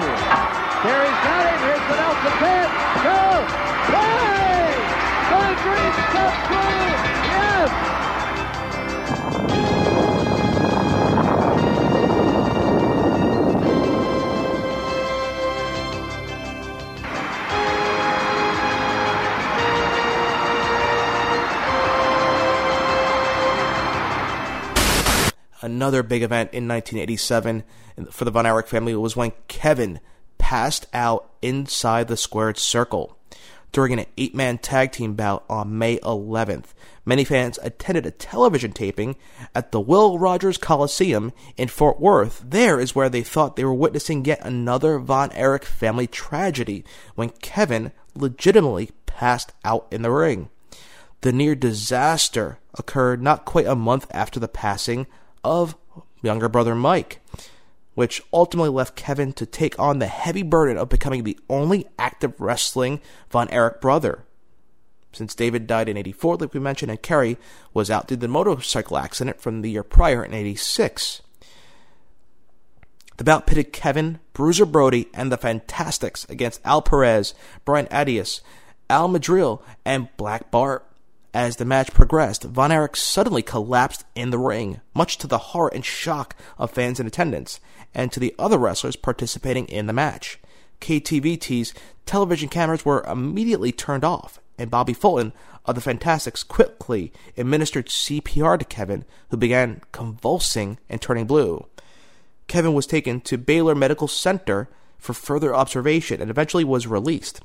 Here 0.86 1.02
he's 1.02 1.22
got 1.26 1.44
him. 1.50 1.58
Here's 1.66 1.86
the 1.90 1.98
Nelson 1.98 2.36
pin. 2.46 2.70
Go! 3.02 3.26
Play! 3.90 4.70
The 5.34 5.42
dreams 5.66 5.98
come 6.14 6.36
true! 6.46 6.94
Yes! 7.26 8.05
Another 25.66 26.04
big 26.04 26.22
event 26.22 26.54
in 26.54 26.68
1987 26.68 27.64
for 28.12 28.24
the 28.24 28.30
Von 28.30 28.46
Erich 28.46 28.68
family 28.68 28.96
was 28.96 29.16
when 29.16 29.34
Kevin 29.48 30.00
passed 30.38 30.86
out 30.94 31.32
inside 31.42 32.08
the 32.08 32.16
squared 32.16 32.60
circle 32.60 33.18
during 33.72 33.94
an 33.94 34.06
eight 34.16 34.36
man 34.36 34.60
tag 34.60 34.92
team 34.92 35.16
bout 35.16 35.44
on 35.50 35.76
May 35.76 35.98
11th. 35.98 36.66
Many 37.04 37.24
fans 37.24 37.58
attended 37.64 38.06
a 38.06 38.12
television 38.12 38.74
taping 38.74 39.16
at 39.56 39.72
the 39.72 39.80
Will 39.80 40.20
Rogers 40.20 40.60
Coliseum 40.60 41.34
in 41.58 41.68
Fort 41.68 42.00
Worth. 42.00 42.44
There 42.46 42.80
is 42.80 42.94
where 42.94 43.10
they 43.10 43.24
thought 43.24 43.56
they 43.56 43.66
were 43.66 43.74
witnessing 43.74 44.24
yet 44.24 44.46
another 44.46 45.00
Von 45.00 45.32
Erich 45.32 45.66
family 45.66 46.06
tragedy 46.06 46.86
when 47.16 47.30
Kevin 47.30 47.92
legitimately 48.14 48.92
passed 49.08 49.52
out 49.64 49.88
in 49.90 50.04
the 50.04 50.12
ring. 50.12 50.50
The 51.22 51.34
near 51.34 51.56
disaster 51.56 52.60
occurred 52.76 53.24
not 53.24 53.46
quite 53.46 53.66
a 53.66 53.74
month 53.74 54.06
after 54.12 54.40
the 54.40 54.48
passing 54.48 55.08
of 55.46 55.76
younger 56.22 56.50
brother 56.50 56.76
Mike, 56.76 57.22
which 57.94 58.22
ultimately 58.34 58.70
left 58.70 58.96
Kevin 58.98 59.32
to 59.34 59.46
take 59.46 59.80
on 59.80 60.00
the 60.00 60.08
heavy 60.08 60.44
burden 60.44 60.78
of 60.78 60.90
becoming 60.90 61.24
the 61.24 61.40
only 61.50 61.88
active 61.98 62.40
wrestling 62.42 63.00
Von 63.30 63.50
Erich 63.50 63.80
brother 63.80 64.26
since 65.16 65.34
David 65.34 65.66
died 65.66 65.90
in 65.90 65.98
84, 65.98 66.38
like 66.38 66.54
we 66.54 66.60
mentioned, 66.60 66.92
and 66.92 67.02
Kerry 67.02 67.38
was 67.74 67.90
out 67.90 68.08
due 68.08 68.16
to 68.16 68.22
the 68.22 68.28
motorcycle 68.28 68.98
accident 68.98 69.40
from 69.40 69.62
the 69.62 69.72
year 69.72 69.84
prior 69.84 70.24
in 70.24 70.34
86. 70.34 71.22
The 73.18 73.24
bout 73.24 73.48
pitted 73.48 73.72
Kevin, 73.72 74.20
Bruiser 74.34 74.66
Brody, 74.66 75.08
and 75.14 75.32
the 75.32 75.38
Fantastics 75.38 76.26
against 76.30 76.60
Al 76.66 76.82
Perez, 76.82 77.34
Brian 77.64 77.88
Adias, 77.88 78.42
Al 78.90 79.08
Madril, 79.08 79.62
and 79.86 80.10
Black 80.18 80.52
Bart. 80.52 80.86
As 81.36 81.58
the 81.58 81.66
match 81.66 81.94
progressed, 81.94 82.46
Von 82.46 82.72
Erich 82.72 82.96
suddenly 82.96 83.42
collapsed 83.42 84.06
in 84.16 84.30
the 84.30 84.40
ring, 84.40 84.80
much 84.94 85.18
to 85.18 85.28
the 85.28 85.38
horror 85.38 85.70
and 85.74 85.84
shock 85.84 86.34
of 86.58 86.72
fans 86.72 86.98
in 86.98 87.08
attendance, 87.08 87.60
and 87.94 88.10
to 88.14 88.22
the 88.22 88.34
other 88.40 88.58
wrestlers 88.58 88.96
participating 88.96 89.66
in 89.66 89.86
the 89.86 89.92
match. 89.92 90.40
KTVT's 90.80 91.74
television 92.06 92.48
cameras 92.48 92.86
were 92.86 93.04
immediately 93.04 93.74
turned 93.74 94.06
off, 94.06 94.40
and 94.58 94.72
Bobby 94.72 94.94
Fulton 94.94 95.34
of 95.66 95.76
the 95.76 95.82
Fantastics 95.82 96.42
quickly 96.42 97.12
administered 97.36 97.88
CPR 97.88 98.58
to 98.58 98.64
Kevin, 98.64 99.04
who 99.30 99.36
began 99.36 99.82
convulsing 99.92 100.80
and 100.88 101.02
turning 101.02 101.26
blue. 101.26 101.66
Kevin 102.48 102.74
was 102.74 102.88
taken 102.88 103.20
to 103.20 103.38
Baylor 103.38 103.76
Medical 103.76 104.08
Center 104.08 104.70
for 104.98 105.12
further 105.12 105.54
observation 105.54 106.22
and 106.22 106.32
eventually 106.32 106.64
was 106.64 106.88
released. 106.88 107.42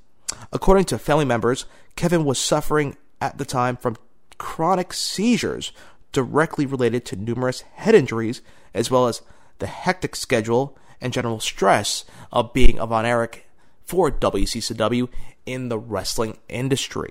According 0.53 0.85
to 0.85 0.99
family 0.99 1.25
members, 1.25 1.65
Kevin 1.97 2.25
was 2.25 2.39
suffering 2.39 2.97
at 3.21 3.39
the 3.39 3.45
time 3.45 3.77
from 3.77 3.97
chronic 4.39 4.93
seizures 4.93 5.73
directly 6.12 6.67
related 6.67 7.05
to 7.07 7.17
numerous 7.17 7.61
head 7.75 7.95
injuries, 7.95 8.43
as 8.75 8.91
well 8.91 9.07
as 9.07 9.23
the 9.59 9.67
hectic 9.67 10.17
schedule 10.17 10.77
and 11.00 11.12
general 11.12 11.41
stress 11.41 12.05
of 12.33 12.53
being 12.53 12.79
a 12.79 12.87
Von 12.87 13.07
Erich 13.07 13.47
for 13.85 14.11
WCCW 14.11 15.09
in 15.47 15.69
the 15.69 15.79
wrestling 15.79 16.39
industry. 16.49 17.11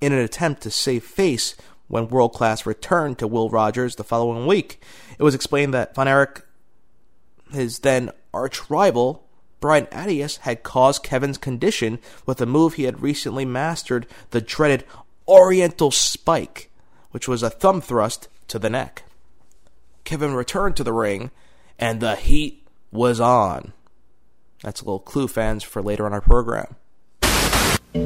In 0.00 0.12
an 0.12 0.18
attempt 0.18 0.62
to 0.62 0.70
save 0.70 1.04
face 1.04 1.56
when 1.88 2.08
World 2.08 2.32
Class 2.32 2.66
returned 2.66 3.18
to 3.18 3.26
Will 3.26 3.50
Rogers 3.50 3.96
the 3.96 4.04
following 4.04 4.46
week, 4.46 4.80
it 5.18 5.22
was 5.22 5.34
explained 5.34 5.74
that 5.74 5.94
Von 5.94 6.08
Erich, 6.08 6.42
his 7.52 7.80
then 7.80 8.10
arch 8.32 8.68
rival, 8.70 9.23
Brian 9.64 9.86
Adias, 9.86 10.36
had 10.40 10.62
caused 10.62 11.02
Kevin's 11.02 11.38
condition 11.38 11.98
with 12.26 12.38
a 12.38 12.44
move 12.44 12.74
he 12.74 12.82
had 12.82 13.00
recently 13.00 13.46
mastered, 13.46 14.06
the 14.28 14.42
dreaded 14.42 14.84
Oriental 15.26 15.90
Spike, 15.90 16.70
which 17.12 17.26
was 17.26 17.42
a 17.42 17.48
thumb 17.48 17.80
thrust 17.80 18.28
to 18.48 18.58
the 18.58 18.68
neck. 18.68 19.04
Kevin 20.04 20.34
returned 20.34 20.76
to 20.76 20.84
the 20.84 20.92
ring, 20.92 21.30
and 21.78 22.00
the 22.00 22.14
heat 22.14 22.68
was 22.92 23.20
on. 23.20 23.72
That's 24.62 24.82
a 24.82 24.84
little 24.84 24.98
clue, 24.98 25.28
fans, 25.28 25.62
for 25.62 25.80
later 25.80 26.04
on 26.04 26.12
our 26.12 26.20
program. 26.20 26.76
In 27.94 28.02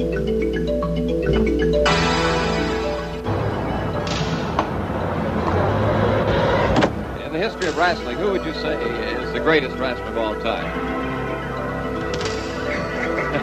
the 7.32 7.40
history 7.40 7.66
of 7.66 7.76
wrestling, 7.76 8.16
who 8.18 8.30
would 8.30 8.44
you 8.44 8.54
say 8.54 8.80
is 9.24 9.32
the 9.32 9.40
greatest 9.40 9.76
wrestler 9.78 10.06
of 10.06 10.18
all 10.18 10.40
time? 10.40 10.87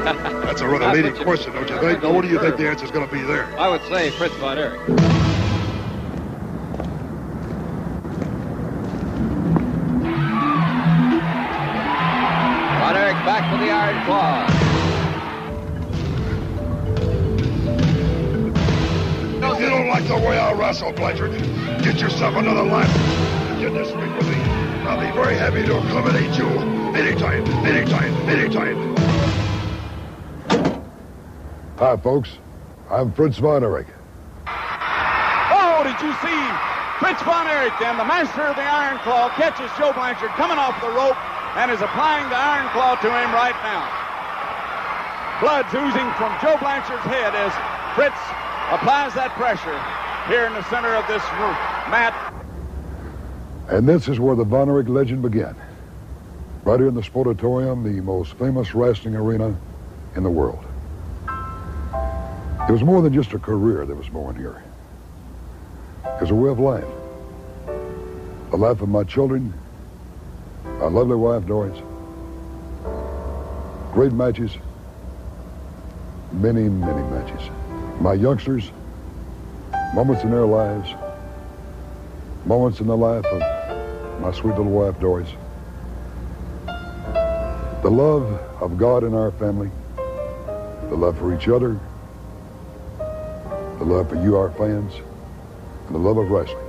That's 0.06 0.62
a 0.62 0.68
rather 0.68 0.96
leading 0.96 1.16
question, 1.24 1.52
don't 1.54 1.68
you 1.68 1.80
think? 1.80 2.04
Now, 2.04 2.14
what 2.14 2.22
do 2.22 2.28
you 2.28 2.40
think 2.40 2.58
the 2.58 2.68
answer 2.70 2.86
is 2.86 2.92
going 2.92 3.08
to 3.08 3.12
be 3.12 3.24
there? 3.24 3.46
I 3.58 3.68
would 3.68 3.82
say 3.86 4.12
Fritz 4.12 4.36
von 4.36 4.56
Erich. 4.56 4.80
Von 12.80 12.96
Erich 12.96 13.26
back 13.26 13.52
for 13.52 13.58
the 13.58 13.72
Iron 13.72 14.06
Claw. 14.06 14.46
If 19.56 19.60
you 19.60 19.70
don't 19.70 19.88
like 19.88 20.08
the 20.08 20.18
way 20.18 20.38
I 20.38 20.54
wrestle, 20.54 20.92
Blanchard, 20.92 21.32
get 21.84 22.00
yourself 22.00 22.36
another 22.36 22.62
lap. 22.62 22.90
Get 23.60 23.74
this 23.74 23.92
ring 23.94 24.16
with 24.16 24.28
me. 24.30 24.36
I'll 24.86 25.00
be 25.00 25.12
very 25.16 25.36
happy 25.36 25.64
to 25.64 25.78
accommodate 25.80 26.38
you 26.38 26.46
anytime, 26.96 27.44
anytime, 27.66 28.14
anytime. 28.30 29.15
Hi, 31.78 31.98
folks. 31.98 32.32
I'm 32.90 33.12
Fritz 33.12 33.38
Von 33.38 33.62
Erich. 33.62 33.88
Oh, 34.48 35.84
did 35.84 36.00
you 36.00 36.16
see 36.24 36.42
Fritz 37.04 37.20
Von 37.28 37.52
Erich 37.52 37.76
then, 37.84 37.98
the 37.98 38.08
master 38.08 38.48
of 38.48 38.56
the 38.56 38.64
Iron 38.64 38.98
Claw, 39.04 39.28
catches 39.36 39.68
Joe 39.76 39.92
Blanchard 39.92 40.32
coming 40.40 40.56
off 40.56 40.80
the 40.80 40.88
rope 40.88 41.20
and 41.60 41.70
is 41.70 41.82
applying 41.82 42.30
the 42.32 42.38
iron 42.40 42.72
claw 42.72 42.96
to 42.96 43.12
him 43.12 43.28
right 43.36 43.60
now. 43.60 43.84
Blood's 45.44 45.68
oozing 45.76 46.08
from 46.16 46.32
Joe 46.40 46.56
Blanchard's 46.64 47.04
head 47.04 47.36
as 47.36 47.52
Fritz 47.92 48.24
applies 48.72 49.14
that 49.20 49.36
pressure 49.36 49.76
here 50.32 50.48
in 50.48 50.54
the 50.54 50.64
center 50.70 50.96
of 50.96 51.06
this 51.12 51.24
room. 51.36 51.60
Matt. 51.92 52.16
And 53.68 53.86
this 53.86 54.08
is 54.08 54.18
where 54.18 54.38
the 54.38 54.46
Von 54.46 54.70
Erich 54.70 54.88
legend 54.88 55.22
began. 55.22 55.58
Right 56.64 56.80
here 56.80 56.88
in 56.88 56.96
the 56.96 57.02
Sportatorium, 57.02 57.84
the 57.84 58.00
most 58.00 58.34
famous 58.36 58.74
wrestling 58.74 59.18
arena 59.18 59.54
in 60.16 60.24
the 60.24 60.32
world. 60.32 60.64
It 62.68 62.72
was 62.72 62.82
more 62.82 63.04
than 63.04 63.14
just 63.14 63.32
a 63.34 63.38
career 63.38 63.86
that 63.86 63.96
was 63.96 64.10
born 64.10 64.36
here. 64.36 64.64
It 66.04 66.22
was 66.22 66.32
a 66.32 66.36
way 66.36 66.50
of 66.50 66.60
life. 66.60 66.88
The 68.50 68.58
life 68.58 68.82
of 68.82 68.90
my 68.90 69.04
children, 69.04 69.54
our 70.82 70.90
lovely 70.90 71.16
wife, 71.16 71.46
Doris. 71.46 71.78
Great 73.94 74.14
matches. 74.14 74.58
Many, 76.32 76.68
many 76.68 77.04
matches. 77.12 77.52
My 78.02 78.14
youngsters, 78.14 78.72
moments 79.94 80.24
in 80.24 80.32
their 80.32 80.48
lives, 80.48 80.90
moments 82.46 82.80
in 82.80 82.88
the 82.88 82.98
life 82.98 83.26
of 83.26 84.22
my 84.22 84.32
sweet 84.32 84.58
little 84.58 84.72
wife, 84.72 85.00
Doris. 85.00 85.30
The 86.66 87.92
love 87.92 88.24
of 88.60 88.80
God 88.80 89.04
in 89.04 89.14
our 89.14 89.30
family, 89.34 89.70
the 90.90 90.96
love 90.96 91.16
for 91.20 91.36
each 91.36 91.48
other, 91.48 91.80
the 93.78 93.86
love 93.86 94.10
for 94.10 94.16
you, 94.16 94.36
our 94.38 94.52
fans, 94.52 94.94
and 95.88 95.96
the 95.96 96.00
love 96.00 96.18
of 96.18 96.30
wrestling. 96.30 96.66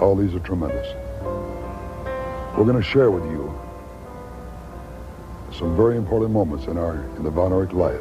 All 0.00 0.14
these 0.14 0.34
are 0.34 0.40
tremendous 0.40 0.86
we're 2.58 2.64
going 2.64 2.76
to 2.76 2.82
share 2.82 3.08
with 3.08 3.24
you 3.30 3.56
some 5.56 5.76
very 5.76 5.96
important 5.96 6.32
moments 6.32 6.66
in 6.66 6.76
our 6.76 7.04
in 7.16 7.22
the 7.22 7.30
Von 7.30 7.52
Erich 7.52 7.72
life. 7.72 8.00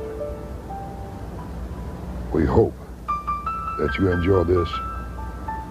We 2.33 2.43
hope 2.43 2.73
that 3.77 3.95
you 3.99 4.11
enjoy 4.11 4.45
this 4.45 4.67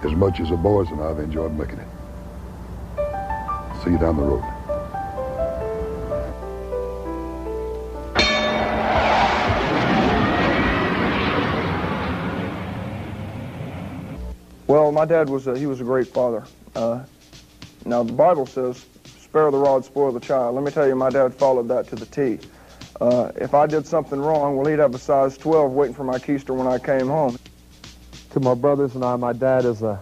as 0.04 0.12
much 0.12 0.38
as 0.38 0.50
the 0.50 0.56
boys 0.56 0.88
and 0.90 1.00
I 1.00 1.08
have 1.08 1.18
enjoyed 1.18 1.52
making 1.58 1.80
it. 1.80 1.88
See 3.82 3.90
you 3.90 3.98
down 3.98 4.16
the 4.16 4.22
road. 4.22 4.55
My 14.92 15.04
dad 15.04 15.28
was 15.28 15.46
a, 15.46 15.58
he 15.58 15.66
was 15.66 15.80
a 15.80 15.84
great 15.84 16.08
father. 16.08 16.44
Uh, 16.74 17.04
now, 17.84 18.02
the 18.02 18.12
Bible 18.12 18.46
says, 18.46 18.84
spare 19.18 19.50
the 19.50 19.58
rod, 19.58 19.84
spoil 19.84 20.12
the 20.12 20.20
child. 20.20 20.54
Let 20.54 20.64
me 20.64 20.70
tell 20.70 20.86
you, 20.86 20.96
my 20.96 21.10
dad 21.10 21.34
followed 21.34 21.68
that 21.68 21.86
to 21.88 21.96
the 21.96 22.06
T. 22.06 22.38
Uh, 23.00 23.30
if 23.36 23.54
I 23.54 23.66
did 23.66 23.86
something 23.86 24.18
wrong, 24.18 24.56
well, 24.56 24.66
he'd 24.66 24.78
have 24.78 24.94
a 24.94 24.98
size 24.98 25.36
12 25.38 25.72
waiting 25.72 25.94
for 25.94 26.04
my 26.04 26.18
keister 26.18 26.56
when 26.56 26.66
I 26.66 26.78
came 26.78 27.08
home. 27.08 27.36
To 28.30 28.40
my 28.40 28.54
brothers 28.54 28.94
and 28.94 29.04
I, 29.04 29.16
my 29.16 29.32
dad 29.32 29.64
is 29.64 29.82
a, 29.82 30.00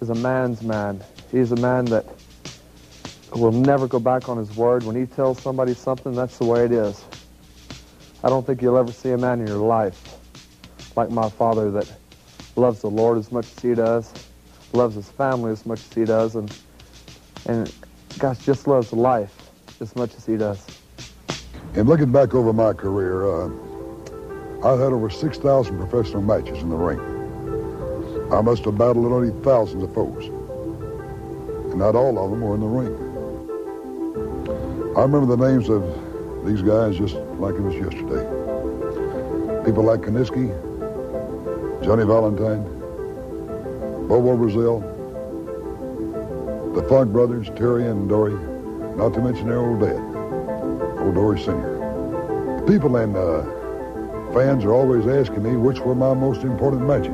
is 0.00 0.10
a 0.10 0.14
man's 0.16 0.62
man. 0.62 1.02
He's 1.30 1.52
a 1.52 1.56
man 1.56 1.86
that 1.86 2.06
will 3.34 3.52
never 3.52 3.86
go 3.86 3.98
back 3.98 4.28
on 4.28 4.36
his 4.36 4.54
word. 4.56 4.82
When 4.82 4.96
he 4.96 5.06
tells 5.06 5.40
somebody 5.40 5.74
something, 5.74 6.14
that's 6.14 6.38
the 6.38 6.46
way 6.46 6.64
it 6.64 6.72
is. 6.72 7.04
I 8.22 8.28
don't 8.28 8.46
think 8.46 8.62
you'll 8.62 8.78
ever 8.78 8.92
see 8.92 9.10
a 9.10 9.18
man 9.18 9.40
in 9.40 9.46
your 9.46 9.58
life 9.58 10.18
like 10.96 11.10
my 11.10 11.28
father 11.28 11.70
that 11.72 11.90
loves 12.56 12.80
the 12.80 12.90
Lord 12.90 13.18
as 13.18 13.32
much 13.32 13.46
as 13.46 13.60
he 13.60 13.74
does, 13.74 14.12
loves 14.72 14.94
his 14.94 15.10
family 15.10 15.50
as 15.50 15.66
much 15.66 15.80
as 15.80 15.92
he 15.94 16.04
does, 16.04 16.36
and 16.36 16.52
and 17.46 17.72
gosh, 18.18 18.38
just 18.38 18.66
loves 18.66 18.92
life 18.92 19.50
as 19.80 19.94
much 19.96 20.14
as 20.14 20.24
he 20.24 20.36
does. 20.36 20.66
In 21.74 21.86
looking 21.86 22.12
back 22.12 22.34
over 22.34 22.52
my 22.52 22.72
career, 22.72 23.26
uh, 23.26 23.48
I've 24.64 24.78
had 24.78 24.92
over 24.92 25.10
6,000 25.10 25.76
professional 25.76 26.22
matches 26.22 26.62
in 26.62 26.70
the 26.70 26.76
ring. 26.76 27.00
I 28.32 28.40
must 28.40 28.64
have 28.64 28.78
battled 28.78 29.12
only 29.12 29.30
thousands 29.42 29.82
of 29.82 29.92
foes, 29.92 30.26
and 31.70 31.78
not 31.78 31.94
all 31.94 32.18
of 32.24 32.30
them 32.30 32.40
were 32.40 32.54
in 32.54 32.60
the 32.60 32.66
ring. 32.66 32.94
I 34.96 35.02
remember 35.02 35.36
the 35.36 35.50
names 35.50 35.68
of 35.68 35.82
these 36.46 36.62
guys 36.62 36.96
just 36.96 37.16
like 37.40 37.54
it 37.56 37.60
was 37.60 37.74
yesterday. 37.74 38.24
People 39.64 39.82
like 39.82 40.00
Kiniski, 40.00 40.52
Johnny 41.84 42.06
Valentine, 42.06 42.64
Bobo 44.08 44.38
Brazil, 44.38 44.80
the 46.74 46.82
Funk 46.88 47.12
brothers, 47.12 47.48
Terry 47.56 47.86
and 47.86 48.08
Dory, 48.08 48.32
not 48.96 49.12
to 49.12 49.20
mention 49.20 49.48
their 49.48 49.58
old 49.58 49.80
dad, 49.80 50.00
old 51.02 51.14
Dory 51.14 51.38
Sr. 51.38 52.60
The 52.60 52.72
people 52.72 52.96
and 52.96 53.14
uh, 53.14 53.42
fans 54.32 54.64
are 54.64 54.72
always 54.72 55.06
asking 55.06 55.42
me 55.42 55.58
which 55.58 55.78
were 55.80 55.94
my 55.94 56.14
most 56.14 56.40
important 56.40 56.86
matches. 56.86 57.12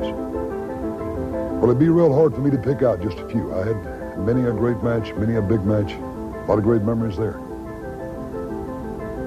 Well, 1.59 1.65
it'd 1.65 1.77
be 1.77 1.89
real 1.89 2.13
hard 2.15 2.33
for 2.33 2.39
me 2.39 2.49
to 2.49 2.57
pick 2.57 2.81
out 2.81 3.01
just 3.01 3.17
a 3.17 3.27
few. 3.27 3.53
I 3.53 3.67
had 3.67 4.19
many 4.19 4.47
a 4.47 4.53
great 4.53 4.81
match, 4.81 5.13
many 5.15 5.35
a 5.35 5.41
big 5.41 5.65
match, 5.65 5.91
a 5.91 6.45
lot 6.47 6.59
of 6.59 6.63
great 6.63 6.83
memories 6.83 7.17
there. 7.17 7.39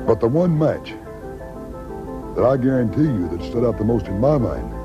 But 0.06 0.20
the 0.20 0.26
one 0.26 0.58
match 0.58 0.94
that 2.34 2.46
I 2.46 2.56
guarantee 2.56 3.02
you 3.02 3.28
that 3.28 3.42
stood 3.42 3.62
out 3.62 3.76
the 3.76 3.84
most 3.84 4.06
in 4.06 4.18
my 4.18 4.38
mind 4.38 4.83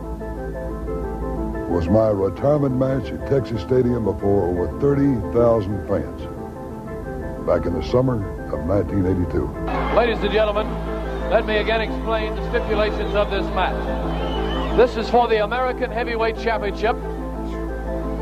was 1.69 1.87
my 1.87 2.09
retirement 2.09 2.75
match 2.75 3.11
at 3.11 3.29
Texas 3.29 3.61
Stadium 3.61 4.03
before 4.03 4.49
over 4.49 4.79
30,000 4.79 5.87
fans 5.87 6.21
back 7.45 7.67
in 7.67 7.73
the 7.73 7.83
summer 7.83 8.15
of 8.51 8.65
1982. 8.65 9.45
Ladies 9.95 10.17
and 10.23 10.31
gentlemen, 10.31 10.67
let 11.29 11.45
me 11.45 11.57
again 11.57 11.81
explain 11.81 12.35
the 12.35 12.49
stipulations 12.49 13.13
of 13.13 13.29
this 13.29 13.45
match. 13.53 14.77
This 14.77 14.97
is 14.97 15.09
for 15.09 15.27
the 15.27 15.43
American 15.43 15.91
Heavyweight 15.91 16.39
Championship, 16.39 16.95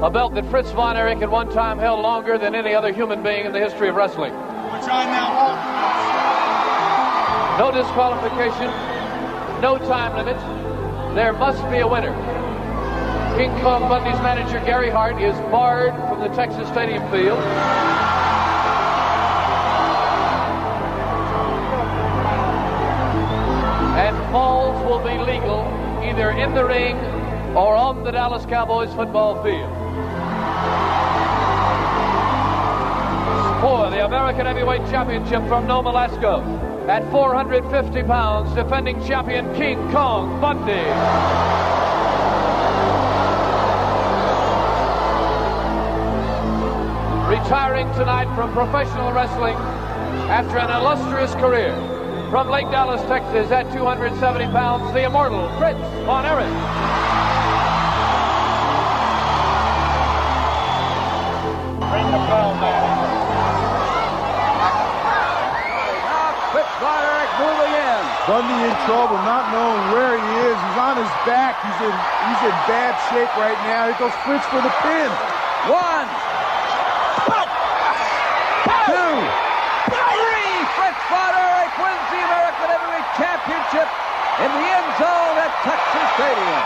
a 0.02 0.10
belt 0.12 0.36
that 0.36 0.46
Fritz 0.50 0.72
von 0.72 0.98
Erich 0.98 1.22
at 1.22 1.32
one 1.32 1.50
time 1.50 1.80
held 1.80 2.02
longer 2.02 2.38
than 2.38 2.54
any 2.54 2.74
other 2.76 2.92
human 2.92 3.24
being 3.24 3.46
in 3.46 3.54
the 3.54 3.60
history 3.60 3.88
of 3.88 3.96
wrestling. 3.96 4.34
Which 4.34 4.90
I 4.92 5.06
now 5.06 5.32
hold. 5.40 5.58
No 7.60 7.72
disqualification, 7.72 8.68
no 9.62 9.78
time 9.88 10.18
limit. 10.18 10.38
There 11.16 11.32
must 11.32 11.64
be 11.72 11.78
a 11.78 11.88
winner. 11.88 12.37
King 13.38 13.52
Kong 13.62 13.88
Bundy's 13.88 14.20
manager, 14.24 14.60
Gary 14.66 14.90
Hart, 14.90 15.22
is 15.22 15.36
barred 15.52 15.94
from 16.10 16.22
the 16.22 16.28
Texas 16.30 16.68
Stadium 16.70 17.04
field. 17.12 17.38
And 23.94 24.18
falls 24.32 24.84
will 24.90 25.04
be 25.04 25.20
legal 25.20 25.62
either 26.04 26.32
in 26.32 26.56
the 26.56 26.66
ring 26.66 26.96
or 27.56 27.76
on 27.76 28.04
the 28.04 28.10
Dallas 28.10 28.44
Cowboys 28.48 28.92
football 28.96 29.36
field. 29.44 29.72
For 33.62 33.92
the 33.92 34.04
American 34.04 34.48
Heavyweight 34.48 34.90
Championship 34.90 35.48
from 35.48 35.68
Nome, 35.68 35.86
Alaska, 35.86 36.42
at 36.90 37.08
450 37.12 38.02
pounds, 38.02 38.52
defending 38.56 39.00
champion 39.06 39.54
King 39.54 39.78
Kong 39.92 40.42
Bundy. 40.42 41.77
Retiring 47.48 47.88
tonight 47.96 48.28
from 48.36 48.52
professional 48.52 49.16
wrestling 49.16 49.56
after 50.28 50.60
an 50.60 50.68
illustrious 50.68 51.32
career 51.40 51.72
from 52.28 52.52
Lake 52.52 52.68
Dallas, 52.76 53.00
Texas 53.08 53.48
at 53.56 53.72
270 53.72 54.20
pounds, 54.52 54.84
the 54.92 55.08
immortal 55.08 55.48
Fritz 55.56 55.80
Von 56.04 56.28
Erich. 56.28 56.44
Ring 61.88 62.08
the 62.12 62.20
bell. 62.28 62.52
Fritz 66.52 66.74
Von 66.84 67.00
Erich 67.00 67.32
moving 67.40 67.74
in. 67.80 68.04
Bundy 68.28 68.60
in 68.60 68.76
trouble, 68.84 69.24
not 69.24 69.48
knowing 69.56 69.96
where 69.96 70.20
he 70.20 70.52
is. 70.52 70.58
He's 70.68 70.80
on 70.84 71.00
his 71.00 71.14
back. 71.24 71.64
He's 71.64 71.80
in 71.80 71.96
he's 71.96 72.42
in 72.44 72.56
bad 72.68 72.92
shape 73.08 73.32
right 73.40 73.56
now. 73.64 73.88
He 73.88 73.96
goes 73.96 74.12
Fritz 74.28 74.44
for 74.52 74.60
the 74.60 74.74
pin. 74.84 75.08
One. 75.72 76.12
Two. 78.88 79.20
Three. 79.92 80.56
Fritz 80.80 81.04
Von 81.12 81.34
Erich 81.36 81.76
wins 81.76 82.08
the 82.08 82.24
American 82.24 82.72
Heavyweight 82.72 83.08
Championship 83.78 83.90
in 84.40 84.52
the 84.52 84.68
end 84.68 84.98
zone 84.98 85.38
at 85.38 85.52
Texas 85.64 86.08
Stadium. 86.16 86.64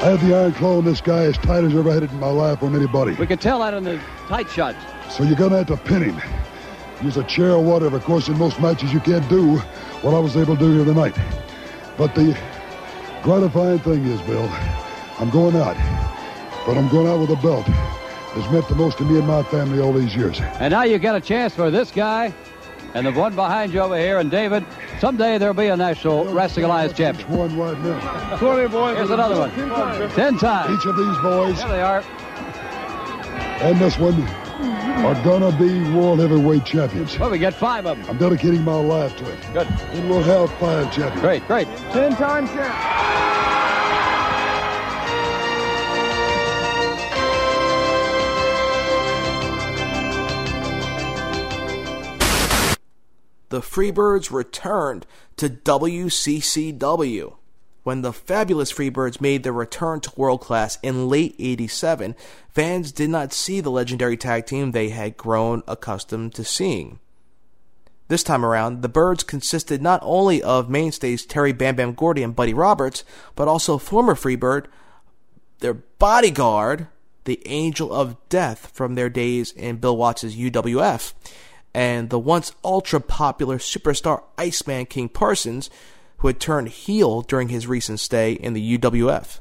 I 0.00 0.12
had 0.12 0.20
the 0.20 0.34
iron 0.34 0.52
claw 0.52 0.78
on 0.78 0.84
this 0.84 1.00
guy 1.00 1.24
as 1.24 1.36
tight 1.38 1.64
as 1.64 1.74
I 1.74 1.78
ever 1.78 1.92
had 1.92 2.02
it 2.02 2.10
in 2.10 2.20
my 2.20 2.30
life 2.30 2.62
on 2.62 2.74
anybody. 2.74 3.12
We 3.14 3.26
could 3.26 3.40
tell 3.40 3.58
that 3.60 3.74
in 3.74 3.84
the 3.84 4.00
tight 4.28 4.48
shots. 4.48 4.78
So 5.10 5.24
you're 5.24 5.36
gonna 5.36 5.58
have 5.58 5.66
to 5.66 5.76
pin 5.76 6.02
him. 6.02 6.20
Use 7.02 7.16
a 7.16 7.24
chair 7.24 7.52
or 7.52 7.62
whatever. 7.62 7.96
Of 7.96 8.04
course, 8.04 8.28
in 8.28 8.38
most 8.38 8.60
matches 8.60 8.92
you 8.92 9.00
can't 9.00 9.28
do 9.28 9.58
what 10.02 10.14
I 10.14 10.18
was 10.18 10.36
able 10.36 10.56
to 10.56 10.60
do 10.60 10.72
here 10.76 10.84
tonight. 10.84 11.16
But 11.96 12.14
the 12.14 12.38
gratifying 13.22 13.78
thing 13.80 14.04
is, 14.06 14.20
Bill, 14.22 14.48
I'm 15.18 15.30
going 15.30 15.56
out. 15.56 15.76
But 16.66 16.76
I'm 16.76 16.88
going 16.88 17.06
out 17.06 17.18
with 17.20 17.30
a 17.30 17.36
belt 17.36 17.66
that's 17.66 18.50
meant 18.52 18.68
the 18.68 18.74
most 18.74 18.98
to 18.98 19.04
me 19.04 19.18
and 19.18 19.26
my 19.26 19.42
family 19.44 19.80
all 19.80 19.92
these 19.92 20.14
years. 20.14 20.38
And 20.60 20.72
now 20.72 20.82
you 20.82 20.98
get 20.98 21.14
a 21.14 21.20
chance 21.20 21.54
for 21.54 21.70
this 21.70 21.90
guy 21.90 22.32
and 22.94 23.06
the 23.06 23.12
one 23.12 23.34
behind 23.34 23.72
you 23.72 23.80
over 23.80 23.96
here. 23.98 24.18
And 24.18 24.30
David, 24.30 24.64
someday 25.00 25.38
there'll 25.38 25.54
be 25.54 25.66
a 25.68 25.76
National 25.76 26.26
Wrestling 26.26 26.66
Alliance 26.66 26.92
champion. 26.92 27.28
One 27.30 27.56
right 27.58 27.78
now. 27.80 28.36
Come 28.36 28.48
on 28.48 28.56
here, 28.58 28.68
boys. 28.68 28.96
Here's 28.96 29.10
another 29.10 29.38
one. 29.38 30.10
Ten 30.10 30.36
times. 30.38 30.78
Each 30.78 30.86
of 30.86 30.96
these 30.96 31.18
boys 31.18 31.56
There 31.58 31.68
they 31.68 31.82
are. 31.82 32.02
and 33.62 33.78
this 33.78 33.98
one 33.98 34.14
are 35.06 35.14
gonna 35.24 35.56
be 35.58 35.80
world 35.90 36.18
heavyweight 36.18 36.64
champions. 36.64 37.18
Well, 37.18 37.30
we 37.30 37.38
get 37.38 37.54
five 37.54 37.86
of 37.86 37.96
them. 37.98 38.10
I'm 38.10 38.18
dedicating 38.18 38.62
my 38.62 38.74
life 38.74 39.16
to 39.16 39.32
it. 39.32 39.38
Good. 39.52 39.66
And 39.66 40.10
we'll 40.10 40.22
have 40.22 40.52
five 40.58 40.92
champions. 40.92 41.20
Great, 41.20 41.46
great. 41.46 41.66
Ten 41.92 42.14
times 42.16 42.50
champ. 42.50 43.08
the 53.48 53.60
Freebirds 53.60 54.30
returned 54.30 55.06
to 55.36 55.48
WCCW. 55.48 57.37
When 57.88 58.02
the 58.02 58.12
fabulous 58.12 58.70
Freebirds 58.70 59.18
made 59.18 59.44
their 59.44 59.52
return 59.54 60.00
to 60.00 60.12
world 60.14 60.42
class 60.42 60.76
in 60.82 61.08
late 61.08 61.34
87, 61.38 62.16
fans 62.50 62.92
did 62.92 63.08
not 63.08 63.32
see 63.32 63.62
the 63.62 63.70
legendary 63.70 64.18
tag 64.18 64.44
team 64.44 64.72
they 64.72 64.90
had 64.90 65.16
grown 65.16 65.62
accustomed 65.66 66.34
to 66.34 66.44
seeing. 66.44 66.98
This 68.08 68.22
time 68.22 68.44
around, 68.44 68.82
the 68.82 68.90
Birds 68.90 69.24
consisted 69.24 69.80
not 69.80 70.00
only 70.02 70.42
of 70.42 70.68
mainstays 70.68 71.24
Terry 71.24 71.52
Bam 71.52 71.76
Bam 71.76 71.94
Gordy 71.94 72.22
and 72.22 72.36
Buddy 72.36 72.52
Roberts, 72.52 73.04
but 73.34 73.48
also 73.48 73.78
former 73.78 74.14
Freebird, 74.14 74.66
their 75.60 75.72
bodyguard, 75.72 76.88
the 77.24 77.40
Angel 77.46 77.90
of 77.90 78.18
Death 78.28 78.70
from 78.74 78.96
their 78.96 79.08
days 79.08 79.50
in 79.52 79.78
Bill 79.78 79.96
Watts' 79.96 80.24
UWF, 80.36 81.14
and 81.72 82.10
the 82.10 82.18
once 82.18 82.52
ultra 82.62 83.00
popular 83.00 83.56
superstar 83.56 84.24
Iceman 84.36 84.84
King 84.84 85.08
Parsons, 85.08 85.70
who 86.18 86.28
had 86.28 86.40
turned 86.40 86.68
heel 86.68 87.22
during 87.22 87.48
his 87.48 87.66
recent 87.66 88.00
stay 88.00 88.32
in 88.32 88.52
the 88.52 88.78
UWF. 88.78 89.40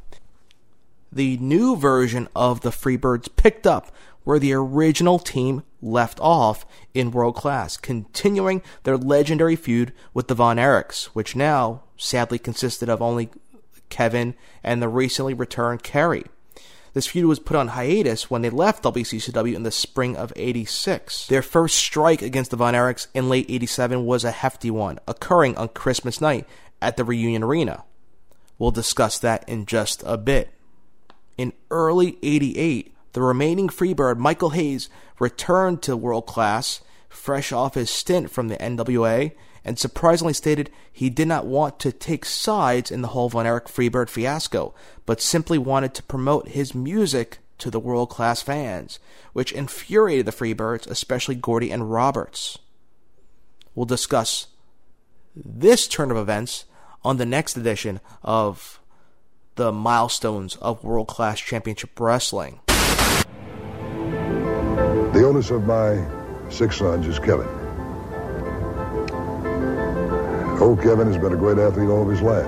The 1.12 1.38
new 1.38 1.76
version 1.76 2.28
of 2.36 2.62
the 2.62 2.70
Freebirds 2.70 3.30
picked 3.36 3.66
up 3.66 3.92
where 4.24 4.40
the 4.40 4.54
original 4.54 5.20
team 5.20 5.63
left 5.82 6.20
off 6.20 6.66
in 6.94 7.12
world 7.12 7.36
class, 7.36 7.78
continuing 7.78 8.62
their 8.84 8.98
legendary 8.98 9.56
feud 9.56 9.94
with 10.13 10.28
the 10.28 10.36
Von 10.36 10.58
Erichs, 10.58 11.06
which 11.08 11.36
now 11.36 11.84
sadly 11.96 12.38
consisted 12.38 12.90
of 12.90 13.02
only 13.02 13.30
Kevin 13.90 14.36
and 14.63 14.82
the 14.82 14.90
recently 14.90 15.34
returned 15.34 15.82
Kerry. 15.82 16.26
This 16.94 17.08
feud 17.08 17.26
was 17.26 17.40
put 17.40 17.56
on 17.56 17.70
hiatus 17.70 18.30
when 18.30 18.42
they 18.42 18.50
left 18.50 18.84
WCCW 18.84 19.54
in 19.54 19.63
the 19.63 19.72
spring 19.72 20.18
of 20.18 20.34
86. 20.36 21.28
Their 21.28 21.42
first 21.42 21.76
strike 21.76 22.22
against 22.22 22.52
the 22.52 22.58
Von 22.58 22.74
Erichs 22.74 23.08
in 23.13 23.30
late 23.30 23.46
87 23.48 24.04
was 24.06 24.24
a 24.24 24.32
hefty 24.32 24.72
one, 24.72 25.00
occurring 25.08 25.56
on 25.58 25.70
Christmas 25.70 26.20
night 26.20 26.48
at 26.82 26.98
the 26.98 27.04
Reunion 27.04 27.44
Arena. 27.44 27.84
We'll 28.58 28.72
discuss 28.72 29.20
that 29.20 29.48
in 29.48 29.66
just 29.66 30.04
a 30.06 30.18
bit. 30.18 30.50
In 31.38 31.54
early 31.70 32.18
88, 32.24 32.96
the 33.13 33.22
remaining 33.22 33.68
Freebird, 33.68 34.18
Michael 34.18 34.52
Hayes, 34.52 34.90
returned 35.20 35.82
to 35.84 35.96
world 35.96 36.26
class, 36.26 36.82
fresh 37.10 37.52
off 37.52 37.76
his 37.76 37.90
stint 37.90 38.32
from 38.32 38.48
the 38.48 38.58
NWA, 38.58 39.32
and 39.63 39.78
surprisingly 39.78 40.34
stated 40.34 40.72
he 40.92 41.10
did 41.10 41.28
not 41.28 41.46
want 41.46 41.80
to 41.80 41.92
take 41.92 42.26
sides 42.26 42.90
in 42.90 43.02
the 43.02 43.10
whole 43.10 43.30
Von 43.30 43.46
Erich 43.46 43.66
Freebird 43.66 44.10
fiasco, 44.10 44.74
but 45.06 45.22
simply 45.22 45.58
wanted 45.58 45.94
to 45.94 46.04
promote 46.04 46.50
his 46.50 46.74
music 46.74 47.40
to 47.58 47.70
the 47.70 47.80
world 47.80 48.10
class 48.10 48.42
fans, 48.42 49.00
which 49.34 49.52
infuriated 49.52 50.26
the 50.26 50.32
Freebirds, 50.32 50.88
especially 50.88 51.36
Gordy 51.36 51.70
and 51.70 51.92
Roberts. 51.92 52.60
We'll 53.76 53.86
discuss 53.86 54.48
this 55.36 55.88
turn 55.88 56.12
of 56.12 56.18
events 56.18 56.66
on 57.08 57.15
the 57.15 57.26
next 57.26 57.56
edition 57.56 58.02
of 58.22 58.82
the 59.56 59.72
milestones 59.72 60.58
of 60.58 60.84
world 60.84 61.08
class 61.08 61.39
championship 61.39 61.98
wrestling. 61.98 62.60
The 65.13 65.24
oldest 65.26 65.52
of 65.52 65.65
my 65.65 66.06
six 66.50 66.76
sons 66.76 67.08
is 67.08 67.17
Kevin. 67.17 67.48
Old 70.60 70.82
Kevin 70.82 71.08
has 71.08 71.17
been 71.17 71.32
a 71.32 71.38
great 71.38 71.58
athlete 71.58 71.88
all 71.88 72.02
of 72.02 72.10
his 72.10 72.22
life. 72.22 72.46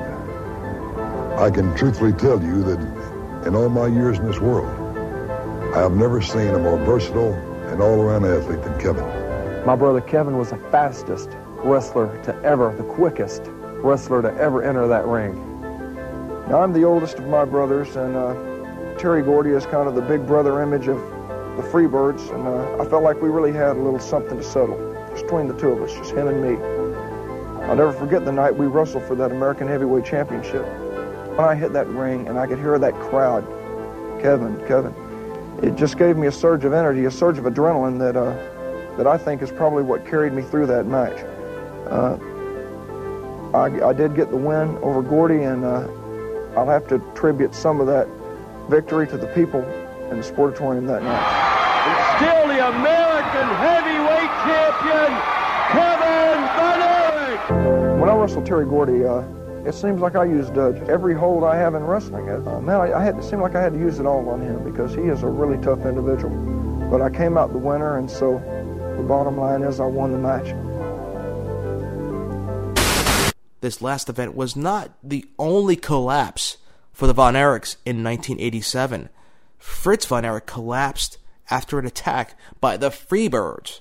I 1.39 1.49
can 1.49 1.73
truthfully 1.77 2.11
tell 2.11 2.43
you 2.43 2.61
that 2.63 3.47
in 3.47 3.55
all 3.55 3.69
my 3.69 3.87
years 3.87 4.19
in 4.19 4.27
this 4.27 4.41
world, 4.41 4.67
I 5.73 5.79
have 5.79 5.93
never 5.93 6.21
seen 6.21 6.49
a 6.49 6.59
more 6.59 6.77
versatile 6.79 7.31
and 7.71 7.81
all-around 7.81 8.25
athlete 8.25 8.61
than 8.63 8.77
Kevin. 8.77 9.05
My 9.65 9.77
brother 9.77 10.01
Kevin 10.01 10.37
was 10.37 10.49
the 10.49 10.57
fastest 10.69 11.29
wrestler 11.63 12.21
to 12.23 12.35
ever, 12.43 12.75
the 12.75 12.83
quickest 12.83 13.49
wrestler 13.83 14.21
to 14.21 14.33
ever 14.35 14.63
enter 14.63 14.87
that 14.87 15.05
ring. 15.05 15.35
Now, 16.49 16.61
I'm 16.61 16.73
the 16.73 16.83
oldest 16.83 17.19
of 17.19 17.27
my 17.27 17.45
brothers, 17.45 17.95
and 17.95 18.15
uh, 18.15 18.33
Terry 18.97 19.21
Gordy 19.21 19.51
is 19.51 19.65
kind 19.65 19.87
of 19.87 19.95
the 19.95 20.01
big 20.01 20.25
brother 20.25 20.61
image 20.61 20.87
of 20.87 20.97
the 21.55 21.63
Freebirds, 21.63 22.33
and 22.33 22.47
uh, 22.47 22.81
I 22.81 22.89
felt 22.89 23.03
like 23.03 23.21
we 23.21 23.29
really 23.29 23.51
had 23.51 23.75
a 23.75 23.79
little 23.79 23.99
something 23.99 24.37
to 24.37 24.43
settle, 24.43 24.77
just 25.11 25.23
between 25.23 25.47
the 25.47 25.57
two 25.59 25.69
of 25.69 25.81
us, 25.81 25.93
just 25.93 26.11
him 26.11 26.27
and 26.27 26.41
me. 26.41 26.55
I'll 27.65 27.75
never 27.75 27.93
forget 27.93 28.25
the 28.25 28.31
night 28.31 28.55
we 28.55 28.65
wrestled 28.65 29.03
for 29.03 29.15
that 29.15 29.31
American 29.31 29.67
Heavyweight 29.67 30.05
Championship. 30.05 30.65
When 31.37 31.47
I 31.47 31.53
hit 31.53 31.71
that 31.73 31.87
ring 31.87 32.27
and 32.27 32.39
I 32.39 32.47
could 32.47 32.57
hear 32.57 32.79
that 32.79 32.93
crowd, 32.95 33.45
Kevin, 34.21 34.57
Kevin, 34.67 34.93
it 35.61 35.75
just 35.75 35.97
gave 35.97 36.17
me 36.17 36.27
a 36.27 36.31
surge 36.31 36.65
of 36.65 36.73
energy, 36.73 37.05
a 37.05 37.11
surge 37.11 37.37
of 37.37 37.43
adrenaline 37.43 37.99
that 37.99 38.17
uh, 38.17 38.33
that 38.97 39.07
I 39.07 39.17
think 39.17 39.41
is 39.41 39.51
probably 39.51 39.83
what 39.83 40.05
carried 40.05 40.33
me 40.33 40.41
through 40.41 40.65
that 40.67 40.85
match. 40.85 41.23
Uh, 41.89 42.17
I, 43.53 43.89
I, 43.89 43.93
did 43.93 44.15
get 44.15 44.29
the 44.29 44.37
win 44.37 44.77
over 44.83 45.01
Gordy, 45.01 45.41
and 45.41 45.65
uh, 45.65 45.87
I'll 46.55 46.67
have 46.67 46.87
to 46.89 46.95
attribute 46.95 47.55
some 47.55 47.81
of 47.81 47.87
that 47.87 48.07
victory 48.69 49.07
to 49.07 49.17
the 49.17 49.25
people 49.27 49.63
in 50.11 50.17
the 50.17 50.23
sportatorium 50.23 50.85
that 50.85 51.01
night. 51.01 51.25
still 52.17 52.47
the 52.47 52.61
American 52.67 53.49
heavyweight 53.57 54.33
champion, 54.45 55.11
Kevin 55.73 56.39
Erich. 56.61 57.99
When 57.99 58.07
I 58.07 58.15
wrestled 58.15 58.45
Terry 58.45 58.65
Gordy, 58.65 59.03
uh, 59.03 59.23
it 59.65 59.73
seems 59.73 59.99
like 59.99 60.15
I 60.15 60.25
used 60.25 60.57
uh, 60.57 60.73
every 60.87 61.15
hold 61.15 61.43
I 61.43 61.55
have 61.55 61.73
in 61.73 61.83
wrestling. 61.83 62.29
Uh, 62.29 62.61
man, 62.61 62.79
I, 62.79 62.93
I, 62.93 63.03
had 63.03 63.17
it 63.17 63.23
seemed 63.23 63.41
like 63.41 63.55
I 63.55 63.61
had 63.63 63.73
to 63.73 63.79
use 63.79 63.99
it 63.99 64.05
all 64.05 64.29
on 64.29 64.41
him 64.41 64.63
because 64.63 64.93
he 64.93 65.01
is 65.01 65.23
a 65.23 65.27
really 65.27 65.61
tough 65.63 65.85
individual. 65.85 66.35
But 66.91 67.01
I 67.01 67.09
came 67.09 67.35
out 67.35 67.51
the 67.51 67.57
winner, 67.57 67.97
and 67.97 68.09
so 68.09 68.39
the 68.95 69.03
bottom 69.03 69.37
line 69.37 69.63
is 69.63 69.79
I 69.79 69.85
won 69.85 70.11
the 70.11 70.19
match. 70.19 70.53
This 73.61 73.81
last 73.81 74.09
event 74.09 74.35
was 74.35 74.55
not 74.55 74.91
the 75.03 75.25
only 75.37 75.75
collapse 75.75 76.57
for 76.93 77.07
the 77.07 77.13
Von 77.13 77.33
Erichs 77.33 77.75
in 77.85 78.03
1987. 78.03 79.09
Fritz 79.57 80.05
Von 80.05 80.25
Erich 80.25 80.45
collapsed 80.45 81.17
after 81.49 81.79
an 81.79 81.85
attack 81.85 82.35
by 82.61 82.77
the 82.77 82.89
Freebirds. 82.89 83.79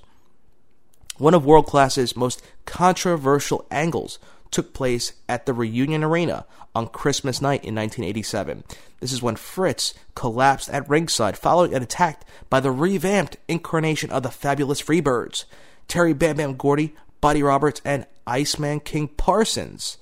One 1.17 1.33
of 1.33 1.45
World 1.45 1.65
Class's 1.65 2.15
most 2.15 2.41
controversial 2.65 3.65
angles 3.69 4.19
took 4.51 4.73
place 4.73 5.13
at 5.27 5.45
the 5.45 5.53
Reunion 5.53 6.03
Arena 6.03 6.45
on 6.75 6.87
Christmas 6.87 7.41
night 7.41 7.63
in 7.63 7.75
1987. 7.75 8.63
This 8.99 9.11
is 9.11 9.21
when 9.21 9.35
Fritz 9.35 9.93
collapsed 10.15 10.69
at 10.69 10.89
ringside 10.89 11.37
following 11.37 11.73
an 11.73 11.83
attack 11.83 12.23
by 12.49 12.59
the 12.59 12.71
revamped 12.71 13.37
incarnation 13.47 14.11
of 14.11 14.23
the 14.23 14.31
fabulous 14.31 14.81
Freebirds, 14.81 15.45
Terry 15.87 16.13
Bam 16.13 16.37
Bam 16.37 16.55
Gordy, 16.55 16.95
Buddy 17.21 17.43
Roberts, 17.43 17.81
and 17.85 18.05
Iceman 18.29 18.79
King 18.79 19.07
Parsons, 19.09 19.97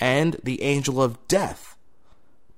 and 0.00 0.40
the 0.42 0.62
Angel 0.62 1.02
of 1.02 1.28
Death, 1.28 1.76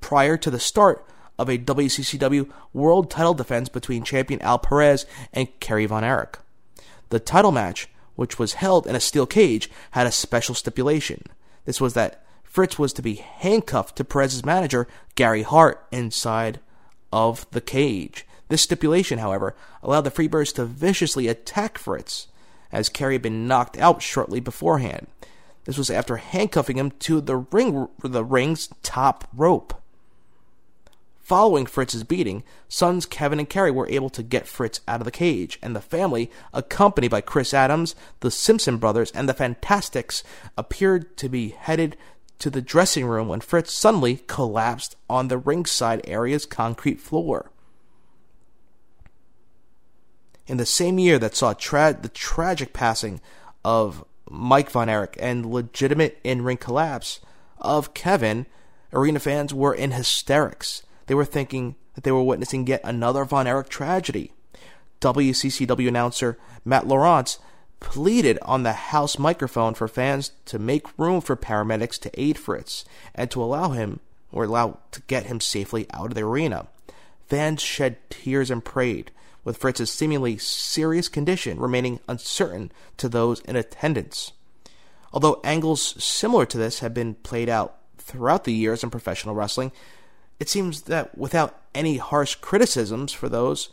prior 0.01 0.37
to 0.37 0.51
the 0.51 0.61
start 0.61 1.05
of 1.39 1.49
a 1.49 1.59
WCCW 1.59 2.51
world 2.73 3.11
title 3.11 3.35
defense 3.35 3.69
between 3.69 4.05
champion 4.05 4.41
Al 4.43 4.59
Perez 4.59 5.07
and 5.33 5.49
Kerry 5.61 5.87
Von 5.87 6.05
Erich. 6.05 6.39
The 7.11 7.21
title 7.21 7.53
match 7.53 7.89
which 8.19 8.37
was 8.37 8.55
held 8.55 8.85
in 8.85 8.97
a 8.97 9.01
steel 9.01 9.27
cage, 9.27 9.71
had 9.93 10.05
a 10.05 10.11
special 10.11 10.53
stipulation. 10.53 11.23
This 11.67 11.81
was 11.81 11.95
that 11.95 12.27
Fritz 12.43 12.77
was 12.77 12.93
to 12.95 13.01
be 13.01 13.15
handcuffed 13.15 13.95
to 13.95 14.05
Perez's 14.05 14.45
manager, 14.45 14.89
Gary 15.15 15.43
Hart, 15.43 15.87
inside 15.93 16.59
of 17.13 17.49
the 17.53 17.61
cage. 17.61 18.27
This 18.49 18.63
stipulation, 18.63 19.21
however, 19.21 19.55
allowed 19.85 20.01
the 20.01 20.11
Freebirds 20.11 20.53
to 20.57 20.65
viciously 20.65 21.29
attack 21.29 21.79
Fritz, 21.79 22.27
as 22.73 22.89
Kerry 22.89 23.15
had 23.15 23.23
been 23.23 23.47
knocked 23.47 23.79
out 23.79 24.03
shortly 24.03 24.41
beforehand. 24.41 25.07
This 25.65 25.79
was 25.79 25.91
after 25.91 26.17
handcuffing 26.17 26.79
him 26.79 26.93
to 27.01 27.21
the 27.21 27.37
ring, 27.37 27.89
the 28.01 28.25
ring's 28.25 28.69
top 28.83 29.29
rope. 29.35 29.75
Following 31.29 31.67
Fritz's 31.67 32.05
beating, 32.05 32.43
sons 32.71 33.05
Kevin 33.05 33.39
and 33.39 33.51
Kerry 33.51 33.71
were 33.71 33.87
able 33.91 34.09
to 34.09 34.23
get 34.23 34.47
Fritz 34.47 34.81
out 34.89 35.03
of 35.03 35.05
the 35.05 35.11
cage, 35.11 35.59
and 35.61 35.77
the 35.77 35.81
family, 35.83 36.31
accompanied 36.55 37.11
by 37.11 37.21
Chris 37.21 37.53
Adams, 37.53 37.95
the 38.21 38.31
Simpson 38.31 38.79
brothers, 38.79 39.11
and 39.11 39.29
the 39.29 39.35
Fantastics, 39.35 40.25
appeared 40.57 41.19
to 41.19 41.29
be 41.29 41.51
headed 41.51 41.99
to 42.39 42.49
the 42.49 42.63
dressing 42.63 43.05
room 43.05 43.29
when 43.29 43.41
Fritz 43.41 43.75
suddenly 43.75 44.23
collapsed 44.27 44.97
on 45.11 45.29
the 45.29 45.37
ringside 45.37 46.01
area's 46.05 46.47
concrete 46.47 46.99
floor. 46.99 47.51
In 50.49 50.57
the 50.57 50.67
same 50.67 50.99
year 50.99 51.19
that 51.21 51.37
saw 51.37 51.53
tra- 51.53 51.97
the 52.01 52.09
tragic 52.09 52.73
passing 52.73 53.21
of 53.65 54.05
Mike 54.29 54.71
Von 54.71 54.89
Erich 54.89 55.17
and 55.21 55.47
legitimate 55.47 56.19
in 56.25 56.43
ring 56.43 56.57
collapse 56.57 57.21
of 57.59 57.95
Kevin, 57.95 58.47
arena 58.93 59.21
fans 59.21 59.55
were 59.55 59.75
in 59.75 59.93
hysterics 59.93 60.83
they 61.09 61.15
were 61.15 61.25
thinking 61.25 61.75
that 61.95 62.05
they 62.05 62.13
were 62.13 62.23
witnessing 62.23 62.67
yet 62.67 62.83
another 62.85 63.25
Von 63.25 63.47
Erich 63.47 63.69
tragedy. 63.69 64.31
WCCW 65.01 65.89
announcer 65.89 66.39
Marc 66.65 66.85
Lowrance 66.85 67.39
pleaded 67.81 68.39
on 68.43 68.63
the 68.63 68.73
house 68.73 69.19
microphone 69.19 69.75
for 69.75 69.89
fans 69.89 70.33
to 70.45 70.59
make 70.59 70.99
room 70.99 71.21
for 71.21 71.35
paramedics 71.35 71.99
to 72.01 72.21
aid 72.21 72.39
Fritz 72.39 72.85
and 73.15 73.31
to 73.31 73.43
allow 73.43 73.71
him 73.71 74.01
or 74.31 74.45
allow 74.45 74.79
to 74.93 75.01
get 75.03 75.27
him 75.27 75.41
safely 75.41 75.87
out 75.93 76.07
of 76.07 76.15
the 76.15 76.23
arena. 76.23 76.67
Fans 77.27 77.63
shed 77.63 77.97
tears 78.11 78.51
and 78.51 78.65
prayed, 78.65 79.11
with 79.49 79.57
Fritz's 79.57 79.91
seemingly 79.91 80.37
serious 80.37 81.09
condition 81.09 81.59
remaining 81.59 82.01
uncertain 82.07 82.71
to 82.99 83.09
those 83.09 83.41
in 83.41 83.57
attendance. 83.57 84.33
Although 85.11 85.41
angles 85.43 85.95
similar 86.05 86.45
to 86.45 86.59
this 86.59 86.81
have 86.81 86.93
been 86.93 87.15
played 87.15 87.49
out 87.49 87.79
throughout 87.97 88.45
the 88.45 88.53
years 88.53 88.85
in 88.85 88.91
professional 88.91 89.35
wrestling, 89.35 89.73
it 90.39 90.51
seems 90.51 90.83
that 90.83 91.17
without 91.17 91.63
any 91.75 91.97
harsh 91.97 92.35
criticisms 92.35 93.11
for 93.15 93.31
those 93.31 93.71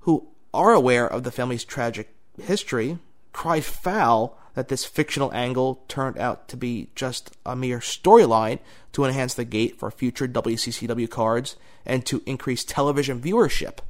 who 0.00 0.28
are 0.54 0.72
aware 0.72 1.06
of 1.06 1.24
the 1.24 1.30
family's 1.30 1.62
tragic 1.62 2.14
history, 2.40 2.98
cry 3.34 3.60
foul 3.60 4.38
that 4.54 4.68
this 4.68 4.86
fictional 4.86 5.30
angle 5.34 5.84
turned 5.88 6.16
out 6.16 6.48
to 6.48 6.56
be 6.56 6.88
just 6.94 7.36
a 7.44 7.54
mere 7.54 7.80
storyline 7.80 8.60
to 8.92 9.04
enhance 9.04 9.34
the 9.34 9.44
gate 9.44 9.78
for 9.78 9.90
future 9.90 10.26
WCCW 10.26 11.10
cards 11.10 11.56
and 11.84 12.06
to 12.06 12.22
increase 12.24 12.64
television 12.64 13.20
viewership. 13.20 13.80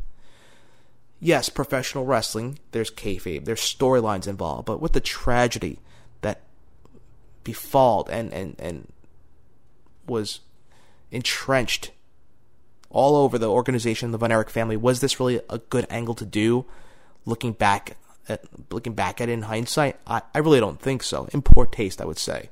Yes, 1.25 1.49
professional 1.49 2.05
wrestling, 2.05 2.59
there's 2.73 2.91
kayfabe, 2.91 3.45
there's 3.45 3.61
storylines 3.61 4.27
involved, 4.27 4.67
but 4.67 4.81
with 4.81 4.93
the 4.93 5.01
tragedy 5.01 5.79
that 6.23 6.41
befalled 7.45 8.11
and, 8.11 8.33
and, 8.33 8.57
and 8.59 8.93
was 10.05 10.41
entrenched 11.13 11.93
all 12.91 13.15
over 13.15 13.39
the 13.39 13.49
organization, 13.49 14.11
the 14.11 14.19
Von 14.19 14.33
Erich 14.33 14.51
family. 14.51 14.77
Was 14.77 15.01
this 15.01 15.21
really 15.21 15.41
a 15.49 15.59
good 15.59 15.87
angle 15.91 16.17
to 16.17 16.27
do? 16.27 16.67
Looking 17.25 17.53
back 17.53 17.97
at 18.29 18.43
looking 18.73 18.95
back 18.95 19.21
at 19.21 19.29
it 19.29 19.33
in 19.33 19.43
hindsight, 19.43 20.01
I, 20.05 20.23
I 20.35 20.39
really 20.39 20.59
don't 20.59 20.81
think 20.81 21.05
so. 21.05 21.29
In 21.33 21.41
poor 21.41 21.67
taste, 21.67 22.01
I 22.01 22.05
would 22.05 22.19
say. 22.19 22.51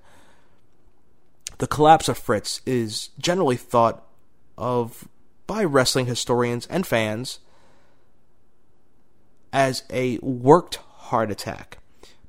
The 1.58 1.66
collapse 1.66 2.08
of 2.08 2.16
Fritz 2.16 2.60
is 2.64 3.08
generally 3.18 3.56
thought 3.56 4.06
of 4.56 5.08
by 5.48 5.64
wrestling 5.64 6.06
historians 6.06 6.66
and 6.68 6.86
fans 6.86 7.40
as 9.52 9.82
a 9.90 10.18
worked 10.18 10.76
heart 10.76 11.30
attack. 11.30 11.78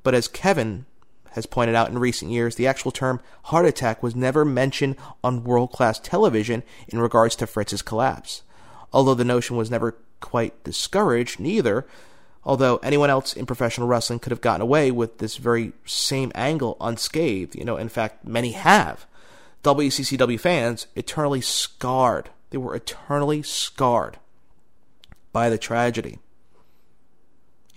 But 0.03 0.13
as 0.13 0.27
Kevin 0.27 0.85
has 1.31 1.45
pointed 1.45 1.75
out 1.75 1.89
in 1.89 1.99
recent 1.99 2.31
years, 2.31 2.55
the 2.55 2.67
actual 2.67 2.91
term 2.91 3.21
heart 3.43 3.65
attack 3.65 4.03
was 4.03 4.15
never 4.15 4.43
mentioned 4.43 4.95
on 5.23 5.43
world 5.43 5.71
class 5.71 5.99
television 5.99 6.63
in 6.87 6.99
regards 6.99 7.35
to 7.37 7.47
Fritz's 7.47 7.81
collapse. 7.81 8.43
Although 8.91 9.15
the 9.15 9.23
notion 9.23 9.55
was 9.55 9.71
never 9.71 9.95
quite 10.19 10.63
discouraged, 10.63 11.39
neither 11.39 11.85
Although 12.43 12.77
anyone 12.77 13.09
else 13.09 13.33
in 13.33 13.45
professional 13.45 13.87
wrestling 13.87 14.19
could 14.19 14.31
have 14.31 14.41
gotten 14.41 14.61
away 14.61 14.89
with 14.89 15.19
this 15.19 15.37
very 15.37 15.73
same 15.85 16.31
angle 16.33 16.75
unscathed, 16.81 17.55
you 17.55 17.63
know, 17.63 17.77
in 17.77 17.89
fact, 17.89 18.25
many 18.25 18.53
have. 18.53 19.05
WCCW 19.63 20.39
fans 20.39 20.87
eternally 20.95 21.41
scarred. 21.41 22.29
They 22.49 22.57
were 22.57 22.75
eternally 22.75 23.43
scarred 23.43 24.17
by 25.31 25.49
the 25.49 25.59
tragedy. 25.59 26.17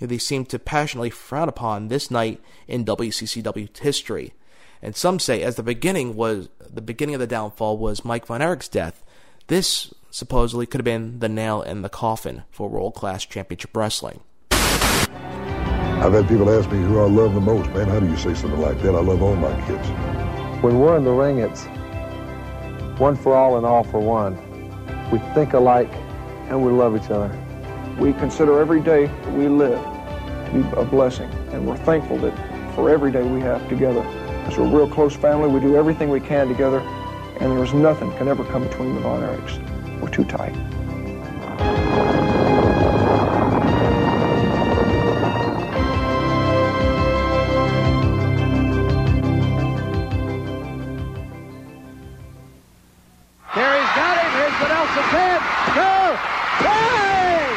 They 0.06 0.18
seem 0.18 0.44
to 0.46 0.58
passionately 0.58 1.10
frown 1.10 1.48
upon 1.48 1.88
this 1.88 2.10
night 2.10 2.40
in 2.68 2.84
WCCW 2.84 3.76
history. 3.76 4.34
And 4.82 4.94
some 4.94 5.18
say 5.18 5.42
as 5.42 5.56
the 5.56 5.62
beginning 5.62 6.14
was 6.14 6.48
the 6.60 6.82
beginning 6.82 7.14
of 7.14 7.20
the 7.20 7.26
downfall 7.26 7.78
was 7.78 8.04
Mike 8.04 8.26
Von 8.26 8.42
Erich's 8.42 8.68
death. 8.68 9.02
This 9.46 9.94
supposedly 10.10 10.66
could 10.66 10.80
have 10.80 10.84
been 10.84 11.18
the 11.20 11.28
nail 11.28 11.62
in 11.62 11.82
the 11.82 11.88
coffin 11.88 12.44
for 12.50 12.68
world 12.68 12.94
class 12.94 13.24
championship 13.24 13.76
wrestling. 13.76 14.20
I've 14.50 16.12
had 16.12 16.28
people 16.28 16.50
ask 16.50 16.70
me 16.70 16.82
who 16.82 17.00
I 17.00 17.08
love 17.08 17.34
the 17.34 17.40
most. 17.40 17.70
Man, 17.70 17.88
how 17.88 17.98
do 17.98 18.06
you 18.06 18.16
say 18.16 18.34
something 18.34 18.60
like 18.60 18.80
that? 18.82 18.94
I 18.94 19.00
love 19.00 19.22
all 19.22 19.36
my 19.36 19.54
kids. 19.66 19.88
When 20.62 20.78
we're 20.78 20.96
in 20.98 21.04
the 21.04 21.12
ring, 21.12 21.38
it's 21.38 21.64
one 22.98 23.16
for 23.16 23.34
all 23.34 23.56
and 23.56 23.64
all 23.64 23.84
for 23.84 24.00
one. 24.00 24.36
We 25.10 25.18
think 25.34 25.54
alike 25.54 25.92
and 26.48 26.62
we 26.62 26.72
love 26.72 26.94
each 26.96 27.10
other. 27.10 27.30
We 27.98 28.12
consider 28.14 28.60
every 28.60 28.80
day 28.80 29.06
we 29.30 29.48
live 29.48 29.80
to 29.82 29.93
be 30.54 30.68
a 30.76 30.84
blessing, 30.84 31.30
and 31.52 31.66
we're 31.66 31.76
thankful 31.78 32.16
that 32.18 32.34
for 32.74 32.88
every 32.88 33.10
day 33.10 33.22
we 33.22 33.40
have 33.40 33.68
together. 33.68 34.00
As 34.46 34.56
we're 34.56 34.64
a 34.64 34.68
real 34.68 34.88
close 34.88 35.16
family, 35.16 35.48
we 35.48 35.60
do 35.60 35.76
everything 35.76 36.08
we 36.10 36.20
can 36.20 36.48
together, 36.48 36.80
and 37.40 37.50
there's 37.58 37.74
nothing 37.74 38.10
can 38.12 38.28
ever 38.28 38.44
come 38.44 38.62
between 38.62 38.94
the 38.94 39.00
Von 39.00 39.20
Erichs. 39.20 40.00
We're 40.00 40.10
too 40.10 40.24
tight. 40.24 40.54
Nelson. 54.68 55.04
Two, 55.74 56.06
three. 56.62 57.48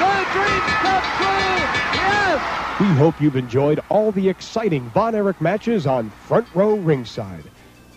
The 0.00 0.12
dreams 0.32 0.72
come 0.82 1.04
true. 1.16 1.91
Yes. 2.02 2.80
We 2.80 2.86
hope 2.86 3.20
you've 3.20 3.36
enjoyed 3.36 3.80
all 3.88 4.12
the 4.12 4.28
exciting 4.28 4.90
Von 4.90 5.14
Erich 5.14 5.40
matches 5.40 5.86
on 5.86 6.10
Front 6.10 6.46
Row 6.54 6.74
Ringside. 6.74 7.44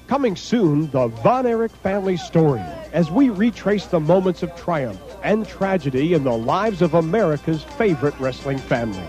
Coming 0.07 0.35
soon, 0.35 0.91
the 0.91 1.07
Von 1.07 1.47
Erich 1.47 1.71
family 1.71 2.17
story, 2.17 2.61
as 2.93 3.09
we 3.09 3.29
retrace 3.29 3.87
the 3.87 3.99
moments 3.99 4.43
of 4.43 4.55
triumph 4.55 5.01
and 5.23 5.47
tragedy 5.47 6.13
in 6.13 6.23
the 6.23 6.37
lives 6.37 6.83
of 6.83 6.93
America's 6.93 7.63
favorite 7.63 8.13
wrestling 8.19 8.59
family. 8.59 9.03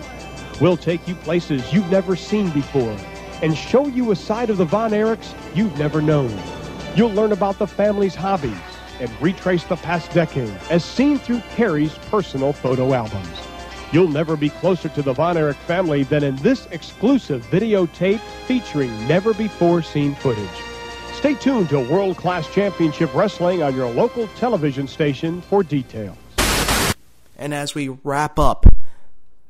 We'll 0.59 0.77
take 0.77 1.07
you 1.07 1.13
places 1.15 1.71
you've 1.71 1.91
never 1.91 2.15
seen 2.15 2.49
before 2.49 2.97
and 3.43 3.55
show 3.55 3.85
you 3.85 4.09
a 4.09 4.15
side 4.15 4.49
of 4.49 4.57
the 4.57 4.65
Von 4.65 4.91
Erichs 4.91 5.35
you've 5.55 5.77
never 5.77 6.01
known. 6.01 6.35
You'll 6.95 7.11
learn 7.11 7.31
about 7.31 7.59
the 7.59 7.67
family's 7.67 8.15
hobbies 8.15 8.57
and 8.99 9.11
retrace 9.21 9.63
the 9.65 9.75
past 9.75 10.11
decade 10.11 10.57
as 10.71 10.83
seen 10.83 11.19
through 11.19 11.41
Kerry's 11.55 11.95
personal 12.09 12.53
photo 12.53 12.93
albums. 12.93 13.46
You'll 13.91 14.09
never 14.09 14.35
be 14.35 14.49
closer 14.49 14.89
to 14.89 15.01
the 15.01 15.13
Von 15.13 15.37
Erich 15.37 15.55
family 15.55 16.03
than 16.03 16.23
in 16.23 16.35
this 16.37 16.65
exclusive 16.71 17.45
videotape 17.47 18.19
featuring 18.45 19.07
never 19.07 19.33
before 19.33 19.81
seen 19.81 20.13
footage. 20.15 20.47
Stay 21.13 21.33
tuned 21.35 21.69
to 21.69 21.79
World 21.79 22.17
Class 22.17 22.47
Championship 22.53 23.13
Wrestling 23.15 23.63
on 23.63 23.75
your 23.75 23.89
local 23.89 24.27
television 24.35 24.87
station 24.87 25.41
for 25.41 25.63
details. 25.63 26.17
And 27.37 27.53
as 27.53 27.73
we 27.73 27.89
wrap 27.89 28.37
up 28.37 28.65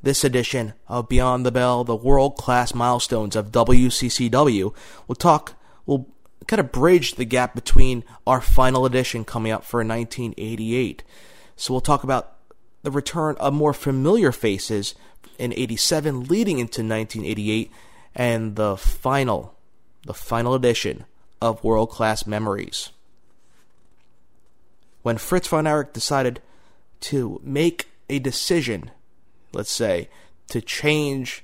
this 0.04 0.24
edition 0.24 0.74
of 0.88 1.10
Beyond 1.10 1.46
the 1.46 1.52
Bell, 1.52 1.84
the 1.84 1.96
world 1.96 2.38
class 2.38 2.74
milestones 2.74 3.36
of 3.36 3.52
WCCW, 3.52 4.74
we'll 5.08 5.16
talk, 5.16 5.56
we'll 5.86 6.08
kind 6.48 6.60
of 6.60 6.72
bridge 6.72 7.16
the 7.16 7.26
gap 7.26 7.56
between 7.56 8.04
our 8.26 8.40
final 8.40 8.86
edition 8.86 9.26
coming 9.26 9.52
up 9.52 9.64
for 9.64 9.80
1988. 9.80 11.04
So 11.56 11.74
we'll 11.74 11.82
talk 11.82 12.04
about 12.04 12.37
the 12.88 12.92
return 12.92 13.36
of 13.42 13.54
more 13.54 13.74
familiar 13.74 14.32
faces 14.32 14.96
in 15.38 15.52
87 15.52 16.24
leading 16.24 16.60
into 16.60 16.80
1988 16.82 17.70
and 18.16 18.56
the 18.56 18.78
final, 18.78 19.54
the 20.06 20.14
final 20.14 20.54
edition 20.54 21.04
of 21.42 21.66
World 21.66 21.90
Class 21.90 22.26
Memories. 22.26 22.92
When 25.02 25.18
Fritz 25.18 25.50
von 25.50 25.68
Erich 25.68 25.92
decided 25.92 26.42
to 27.02 27.42
make 27.44 27.90
a 28.10 28.20
decision, 28.20 28.92
let's 29.52 29.70
say, 29.70 30.08
to 30.48 30.62
change 30.62 31.44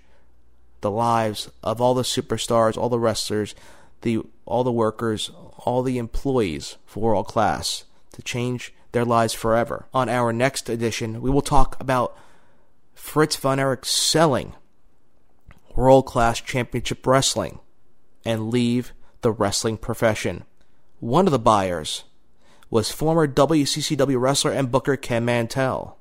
the 0.80 0.92
lives 0.92 1.52
of 1.62 1.82
all 1.82 1.94
the 1.94 2.04
superstars, 2.04 2.78
all 2.78 2.88
the 2.88 2.98
wrestlers, 2.98 3.54
the 4.00 4.22
all 4.46 4.64
the 4.64 4.72
workers, 4.72 5.30
all 5.66 5.84
the 5.84 5.98
employees 5.98 6.78
for 6.86 7.02
World 7.02 7.28
Class, 7.28 7.84
to 8.14 8.22
change 8.22 8.74
their 8.94 9.06
lives 9.06 9.34
forever. 9.34 9.88
On 9.94 10.08
our 10.08 10.32
next 10.32 10.70
edition, 10.70 11.22
we 11.22 11.30
will 11.30 11.42
talk 11.42 11.76
about 11.80 12.18
Fritz 12.94 13.36
von 13.36 13.60
Erich 13.60 13.86
selling 13.86 14.54
World 15.76 16.06
Class 16.06 16.40
Championship 16.40 17.06
Wrestling 17.06 17.60
and 18.24 18.50
leave 18.50 18.94
the 19.22 19.32
wrestling 19.32 19.78
profession. 19.78 20.44
One 21.00 21.28
of 21.28 21.32
the 21.32 21.40
buyers 21.40 22.06
was 22.70 22.92
former 22.92 23.28
WCCW 23.28 24.20
wrestler 24.20 24.52
and 24.52 24.72
booker 24.72 24.96
Ken 24.96 25.26
Mantell. 25.26 25.98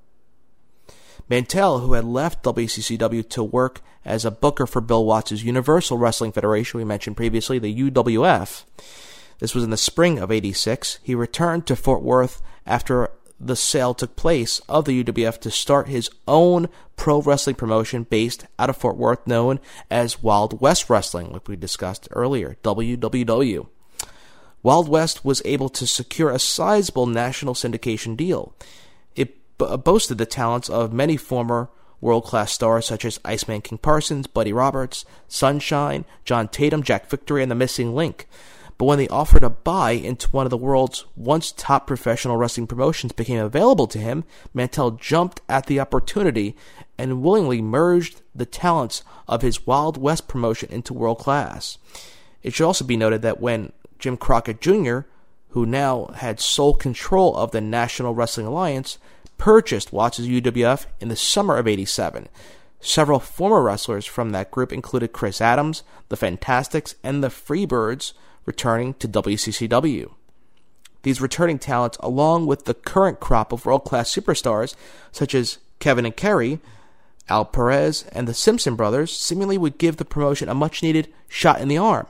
Mantell, 1.29 1.81
who 1.81 1.95
had 1.95 2.05
left 2.05 2.45
WCCW 2.45 3.29
to 3.31 3.43
work 3.43 3.81
as 4.05 4.25
a 4.25 4.31
booker 4.31 4.67
for 4.67 4.81
Bill 4.81 5.05
Watts' 5.05 5.43
Universal 5.43 5.99
Wrestling 5.99 6.33
Federation, 6.33 6.79
we 6.79 6.85
mentioned 6.85 7.17
previously, 7.17 7.59
the 7.59 7.91
UWF. 7.91 8.65
This 9.43 9.57
was 9.57 9.65
in 9.65 9.71
the 9.71 9.77
spring 9.77 10.21
of 10.21 10.31
86. 10.31 11.01
He 11.03 11.17
returned 11.17 11.67
to 11.67 11.75
Fort 11.75 12.01
Worth 12.01 12.41
after 12.65 13.11
the 13.41 13.57
sale 13.57 13.93
took 13.93 14.15
place 14.15 14.61
of 14.69 14.85
the 14.85 15.03
UWF 15.03 15.41
to 15.41 15.51
start 15.51 15.89
his 15.89 16.09
own 16.29 16.69
pro 16.95 17.21
wrestling 17.21 17.57
promotion 17.57 18.05
based 18.05 18.47
out 18.57 18.71
of 18.71 18.77
Fort 18.77 18.97
Worth 18.97 19.27
known 19.27 19.59
as 19.91 20.23
Wild 20.23 20.61
West 20.61 20.89
Wrestling, 20.89 21.33
like 21.33 21.49
we 21.49 21.57
discussed 21.57 22.07
earlier, 22.13 22.57
WWW. 22.63 23.67
Wild 24.63 24.89
West 24.89 25.25
was 25.25 25.43
able 25.45 25.69
to 25.71 25.89
secure 25.89 26.31
a 26.31 26.39
sizable 26.39 27.07
national 27.07 27.55
syndication 27.55 28.17
deal. 28.17 28.55
It 29.17 29.59
boasted 29.59 30.19
the 30.19 30.25
talents 30.25 30.71
of 30.71 30.93
many 30.93 31.17
former 31.17 31.69
world 32.01 32.23
class 32.23 32.53
stars 32.53 32.87
such 32.87 33.05
as 33.05 33.19
Iceman 33.25 33.63
King 33.63 33.79
Parsons, 33.79 34.29
Buddy 34.29 34.53
Roberts, 34.53 35.05
Sunshine, 35.27 36.05
John 36.25 36.47
Tatum, 36.47 36.85
Jack 36.85 37.11
Victory, 37.11 37.43
and 37.43 37.51
the 37.51 37.57
Missing 37.57 37.93
Link. 37.93 38.29
But 38.83 38.87
when 38.87 38.99
the 38.99 39.11
offer 39.11 39.39
to 39.39 39.49
buy 39.49 39.93
into 39.93 40.29
one 40.31 40.45
of 40.45 40.51
the 40.51 40.57
world's 40.57 41.05
once 41.15 41.53
top 41.53 41.87
professional 41.87 42.37
wrestling 42.37 42.67
promotions 42.67 43.13
became 43.13 43.39
available 43.39 43.87
to 43.87 43.99
him, 44.01 44.25
Mantell 44.53 44.91
jumped 44.91 45.41
at 45.49 45.67
the 45.67 45.79
opportunity 45.79 46.57
and 46.99 47.23
willingly 47.23 47.63
merged 47.63 48.23
the 48.35 48.45
talents 48.45 49.05
of 49.29 49.43
his 49.43 49.69
Wild 49.69 49.97
West 49.97 50.27
promotion 50.27 50.69
into 50.73 50.95
world 50.95 51.21
class. 51.21 51.79
It 52.43 52.55
should 52.55 52.67
also 52.67 52.85
be 52.85 52.97
noted 52.97 53.23
that 53.23 53.41
when 53.41 53.71
Jim 54.01 54.17
Crockett 54.17 54.61
Jr., 54.61 55.03
who 55.51 55.65
now 55.65 56.07
had 56.17 56.41
sole 56.41 56.75
control 56.75 57.37
of 57.37 57.53
the 57.53 57.61
National 57.61 58.17
Wrestling 58.17 58.49
Alliance, 58.49 58.99
purchased 59.39 59.93
Watts' 59.93 60.19
UWF 60.19 60.87
in 60.99 61.07
the 61.07 61.15
summer 61.15 61.57
of 61.57 61.69
87. 61.69 62.29
Several 62.81 63.21
former 63.21 63.63
wrestlers 63.63 64.07
from 64.07 64.31
that 64.31 64.51
group 64.51 64.73
included 64.73 65.13
Chris 65.13 65.41
Adams, 65.41 65.85
the 66.09 66.17
Fantastics, 66.17 66.97
and 67.05 67.23
the 67.23 67.29
Freebirds 67.29 68.13
returning 68.45 68.95
to 68.95 69.09
WCCW. 69.09 70.11
These 71.03 71.21
returning 71.21 71.59
talents, 71.59 71.99
along 72.01 72.47
with 72.47 72.65
the 72.65 72.75
current 72.75 73.21
crop 73.21 73.53
of 73.53 73.67
world 73.67 73.85
class 73.85 74.15
superstars 74.15 74.75
such 75.11 75.35
as 75.35 75.59
Kevin 75.81 76.07
and 76.07 76.17
Kerry, 76.17 76.61
Al 77.29 77.45
Perez, 77.45 78.05
and 78.13 78.29
the 78.29 78.35
Simpson 78.35 78.77
brothers, 78.77 79.17
seemingly 79.17 79.59
would 79.59 79.79
give 79.79 79.97
the 79.97 80.05
promotion 80.05 80.49
a 80.49 80.55
much 80.55 80.83
needed 80.83 81.13
shot 81.29 81.61
in 81.61 81.69
the 81.69 81.79
arm. 81.79 82.07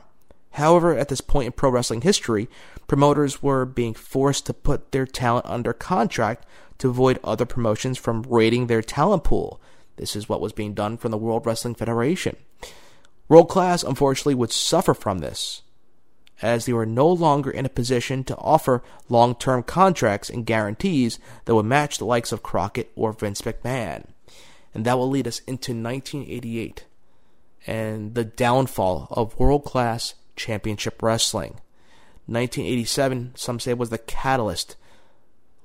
However, 0.51 0.95
at 0.95 1.09
this 1.09 1.21
point 1.21 1.47
in 1.47 1.51
pro 1.51 1.71
wrestling 1.71 2.01
history, 2.01 2.47
promoters 2.87 3.41
were 3.41 3.65
being 3.65 3.95
forced 3.95 4.45
to 4.45 4.53
put 4.53 4.91
their 4.91 5.07
talent 5.07 5.47
under 5.47 5.73
contract 5.73 6.45
to 6.77 6.89
avoid 6.89 7.19
other 7.23 7.45
promotions 7.45 7.97
from 7.97 8.23
raiding 8.29 8.67
their 8.67 8.81
talent 8.81 9.23
pool. 9.23 9.59
This 9.95 10.15
is 10.15 10.29
what 10.29 10.41
was 10.41 10.53
being 10.53 10.73
done 10.73 10.97
from 10.97 11.11
the 11.11 11.17
World 11.17 11.45
Wrestling 11.45 11.75
Federation. 11.75 12.35
World 13.27 13.49
Class, 13.49 13.83
unfortunately, 13.83 14.35
would 14.35 14.51
suffer 14.51 14.93
from 14.93 15.19
this, 15.19 15.61
as 16.43 16.65
they 16.65 16.73
were 16.73 16.85
no 16.85 17.07
longer 17.07 17.49
in 17.49 17.65
a 17.65 17.69
position 17.69 18.21
to 18.25 18.35
offer 18.35 18.83
long 19.07 19.33
term 19.33 19.63
contracts 19.63 20.29
and 20.29 20.45
guarantees 20.45 21.17
that 21.45 21.55
would 21.55 21.65
match 21.65 21.97
the 21.97 22.05
likes 22.05 22.33
of 22.33 22.43
Crockett 22.43 22.91
or 22.95 23.13
Vince 23.13 23.41
McMahon. 23.41 24.05
And 24.73 24.85
that 24.85 24.97
will 24.97 25.09
lead 25.09 25.25
us 25.25 25.39
into 25.47 25.71
1988 25.71 26.85
and 27.65 28.13
the 28.13 28.25
downfall 28.25 29.07
of 29.09 29.39
world 29.39 29.63
class 29.63 30.15
championship 30.35 31.01
wrestling. 31.01 31.61
1987, 32.25 33.31
some 33.35 33.59
say, 33.59 33.73
was 33.73 33.89
the 33.89 33.97
catalyst 33.97 34.75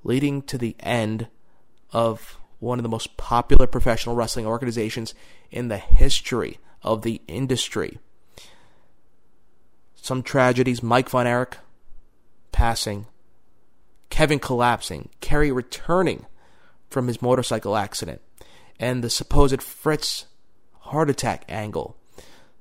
leading 0.05 0.43
to 0.43 0.57
the 0.57 0.77
end 0.79 1.27
of 1.93 2.39
one 2.61 2.79
of 2.79 2.85
the 2.85 2.89
most 2.89 3.17
popular 3.17 3.67
professional 3.67 4.15
wrestling 4.15 4.47
organizations 4.47 5.13
in 5.51 5.69
the 5.69 5.79
history 5.79 6.59
of 6.83 7.03
the 7.03 7.21
industry. 7.27 7.99
Some 10.01 10.23
tragedies 10.23 10.83
Mike 10.83 11.11
Von 11.11 11.27
Erich 11.27 11.59
passing, 12.53 13.07
Kevin 14.11 14.39
collapsing, 14.39 15.11
Kerry 15.21 15.53
returning 15.53 16.27
from 16.89 17.07
his 17.07 17.21
motorcycle 17.21 17.77
accident, 17.77 18.21
and 18.81 19.05
the 19.05 19.11
supposed 19.11 19.63
Fritz 19.63 20.27
heart 20.81 21.11
attack 21.11 21.45
angle. 21.49 21.97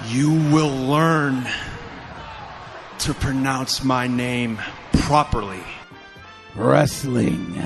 You 0.08 0.32
will 0.52 0.76
learn 0.88 1.46
to 3.00 3.14
pronounce 3.14 3.84
my 3.84 4.08
name 4.08 4.60
properly. 4.94 5.60
Wrestling 6.56 7.62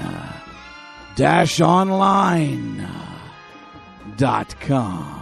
dash 1.15 1.61
online 1.61 2.86
dot 4.18 4.59
com. 4.59 5.16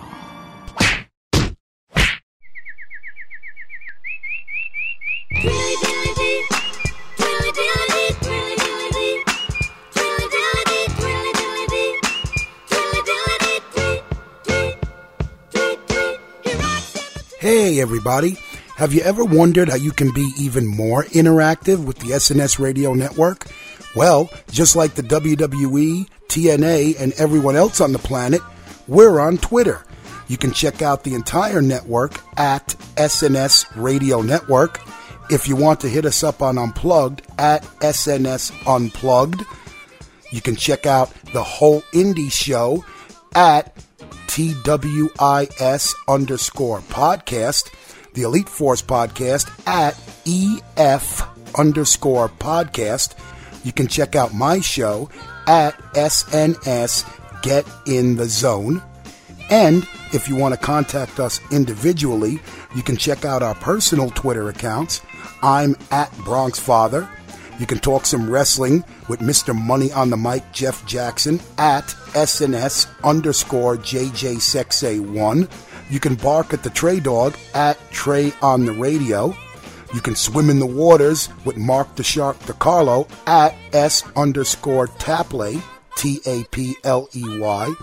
Hey, 17.46 17.80
everybody. 17.80 18.40
Have 18.76 18.92
you 18.92 19.02
ever 19.02 19.24
wondered 19.24 19.70
how 19.70 19.76
you 19.76 19.92
can 19.92 20.12
be 20.12 20.32
even 20.36 20.66
more 20.66 21.04
interactive 21.04 21.86
with 21.86 22.00
the 22.00 22.08
SNS 22.08 22.58
radio 22.58 22.96
network? 22.96 23.46
Well, 23.96 24.32
just 24.50 24.76
like 24.76 24.96
the 24.96 25.04
WWE, 25.04 26.08
TNA, 26.28 27.00
and 27.00 27.14
everyone 27.20 27.56
else 27.56 27.82
on 27.82 27.92
the 27.92 28.00
planet, 28.00 28.42
we're 28.88 29.20
on 29.20 29.38
Twitter. 29.38 29.86
You 30.28 30.38
can 30.38 30.54
check 30.54 30.82
out 30.82 31.04
the 31.04 31.14
entire 31.14 31.62
network 31.62 32.20
at 32.36 32.70
SNS 32.96 33.68
Radio 33.76 34.24
Network. 34.24 34.82
If 35.30 35.48
you 35.48 35.56
want 35.56 35.80
to 35.82 35.88
hit 35.88 36.06
us 36.06 36.24
up 36.24 36.42
on 36.42 36.58
Unplugged 36.58 37.22
at 37.38 37.62
SNS 37.82 38.54
Unplugged, 38.66 39.44
you 40.32 40.42
can 40.42 40.56
check 40.56 40.88
out 40.88 41.14
the 41.32 41.44
whole 41.44 41.82
indie 41.94 42.32
show 42.32 42.84
at 43.36 43.85
TWIS 44.36 45.96
underscore 46.10 46.82
podcast, 46.82 47.74
the 48.16 48.24
Elite 48.24 48.50
Force 48.50 48.82
podcast 48.82 49.50
at 49.66 49.98
EF 50.28 51.58
underscore 51.58 52.28
podcast. 52.28 53.16
You 53.64 53.72
can 53.72 53.88
check 53.88 54.18
out 54.18 54.34
my 54.34 54.60
show 54.60 55.10
at 55.48 55.78
SNS 55.94 57.06
Get 57.44 57.66
in 57.88 58.18
the 58.18 58.26
Zone. 58.26 58.84
And 59.50 59.88
if 60.12 60.28
you 60.28 60.36
want 60.36 60.54
to 60.54 60.60
contact 60.60 61.22
us 61.22 61.40
individually, 61.50 62.42
you 62.76 62.84
can 62.84 62.98
check 62.98 63.24
out 63.24 63.42
our 63.42 63.56
personal 63.56 64.10
Twitter 64.10 64.50
accounts. 64.50 65.02
I'm 65.44 65.78
at 65.92 66.14
Bronx 66.26 66.60
Father. 66.60 67.08
You 67.58 67.66
can 67.66 67.80
talk 67.80 68.06
some 68.06 68.30
wrestling 68.30 68.84
with 69.08 69.22
Mr. 69.22 69.56
Money 69.56 69.92
on 69.94 70.10
the 70.10 70.18
Mic, 70.18 70.44
Jeff 70.52 70.86
Jackson, 70.86 71.40
at 71.58 71.86
SNS 72.14 72.88
underscore 73.04 73.78
JJ 73.78 74.36
Sexay1. 74.38 75.50
You 75.90 76.00
can 76.00 76.16
bark 76.16 76.54
at 76.54 76.64
the 76.64 76.70
Trey 76.70 77.00
Dog 77.00 77.36
at 77.54 77.80
Trey 77.92 78.34
on 78.42 78.66
the 78.66 78.74
Radio. 78.74 79.36
You 79.94 80.02
can 80.02 80.16
swim 80.16 80.50
in 80.50 80.60
the 80.60 80.66
waters 80.66 81.30
with 81.46 81.56
Mark 81.56 81.96
the 81.96 82.04
Shark 82.04 82.38
DeCarlo 82.40 83.10
at 83.26 83.56
S 83.72 84.04
underscore 84.18 84.88
Tapley, 84.88 85.62
T 85.96 86.20
A 86.26 86.44
P 86.46 86.76
L 86.84 87.08
E 87.16 87.24
Y. 87.40 87.74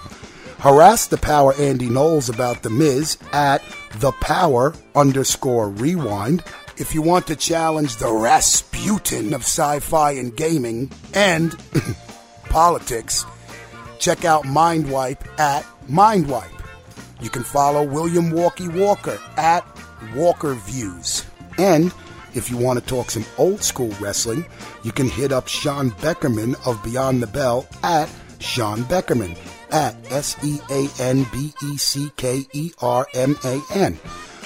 Harass 0.59 1.07
the 1.07 1.17
Power 1.17 1.55
Andy 1.55 1.89
Knowles 1.89 2.29
about 2.29 2.63
The 2.63 2.71
Miz 2.71 3.19
at 3.33 3.63
The 3.97 4.13
Power 4.13 4.75
underscore 4.95 5.69
Rewind. 5.69 6.45
If 6.83 6.97
you 6.97 7.01
want 7.01 7.29
to 7.29 7.37
challenge 7.37 7.99
the 7.99 8.13
Rasputin 8.13 9.35
of 9.35 9.43
sci 9.43 9.79
fi 9.79 10.11
and 10.15 10.37
gaming 10.37 10.91
and 11.15 11.57
politics, 12.47 13.25
check 14.01 14.25
out 14.25 14.43
Mindwipe 14.47 15.25
at 15.39 15.65
Mindwipe. 15.89 16.61
You 17.21 17.31
can 17.31 17.45
follow 17.45 17.85
William 17.85 18.33
Walkie 18.33 18.67
Walker 18.67 19.17
at 19.37 19.65
Walker 20.17 20.55
Views. 20.55 21.25
And 21.57 21.95
if 22.35 22.51
you 22.51 22.57
want 22.57 22.81
to 22.81 22.85
talk 22.85 23.13
some 23.13 23.27
old 23.39 23.63
school 23.63 23.95
wrestling, 24.01 24.45
you 24.83 24.91
can 24.91 25.09
hit 25.09 25.31
up 25.31 25.47
Sean 25.47 25.93
Beckerman 25.93 26.57
of 26.67 26.83
Beyond 26.83 27.23
the 27.23 27.29
Bell 27.29 27.65
at 27.85 28.11
Sean 28.41 28.81
Beckerman 28.83 29.39
at 29.71 29.95
S 30.11 30.37
E 30.45 30.59
A 30.69 30.89
N 31.01 31.29
B 31.33 31.55
E 31.63 31.77
C 31.77 32.11
K 32.17 32.45
E 32.53 32.73
R 32.81 33.07
M 33.15 33.37
A 33.45 33.61
N. 33.73 33.97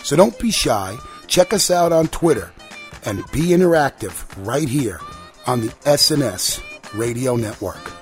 So 0.02 0.16
don't 0.16 0.38
be 0.38 0.50
shy. 0.50 0.98
Check 1.26 1.52
us 1.52 1.70
out 1.70 1.92
on 1.92 2.08
Twitter 2.08 2.52
and 3.04 3.18
be 3.32 3.48
interactive 3.48 4.24
right 4.46 4.68
here 4.68 5.00
on 5.46 5.60
the 5.60 5.68
SNS 5.68 6.62
Radio 6.94 7.36
Network. 7.36 7.92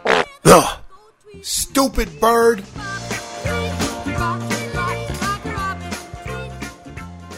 Ugh! 0.44 0.80
Stupid 1.42 2.20
bird! 2.20 2.62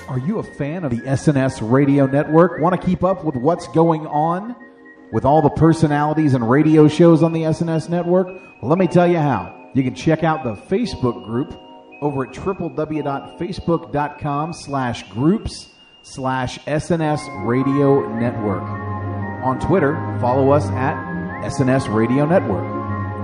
Are 0.08 0.18
you 0.18 0.38
a 0.38 0.42
fan 0.56 0.84
of 0.84 0.90
the 0.90 0.98
SNS 0.98 1.68
Radio 1.68 2.06
Network? 2.06 2.60
Want 2.60 2.80
to 2.80 2.86
keep 2.86 3.04
up 3.04 3.24
with 3.24 3.36
what's 3.36 3.66
going 3.68 4.06
on 4.06 4.54
with 5.12 5.24
all 5.24 5.42
the 5.42 5.50
personalities 5.50 6.34
and 6.34 6.48
radio 6.48 6.88
shows 6.88 7.22
on 7.22 7.32
the 7.32 7.42
SNS 7.42 7.88
Network? 7.88 8.26
Well, 8.28 8.70
let 8.70 8.78
me 8.78 8.86
tell 8.86 9.06
you 9.06 9.18
how. 9.18 9.70
You 9.74 9.82
can 9.82 9.94
check 9.94 10.24
out 10.24 10.42
the 10.42 10.54
Facebook 10.54 11.24
group 11.26 11.52
over 12.00 12.26
at 12.26 12.32
www.facebook.com 12.34 14.52
slash 14.52 15.10
groups 15.10 15.68
slash 16.06 16.58
SNS 16.60 17.44
Radio 17.44 18.08
Network. 18.16 18.62
On 19.42 19.58
Twitter, 19.58 19.94
follow 20.20 20.50
us 20.52 20.64
at 20.66 20.94
SNS 21.42 21.92
Radio 21.92 22.24
Network. 22.24 22.64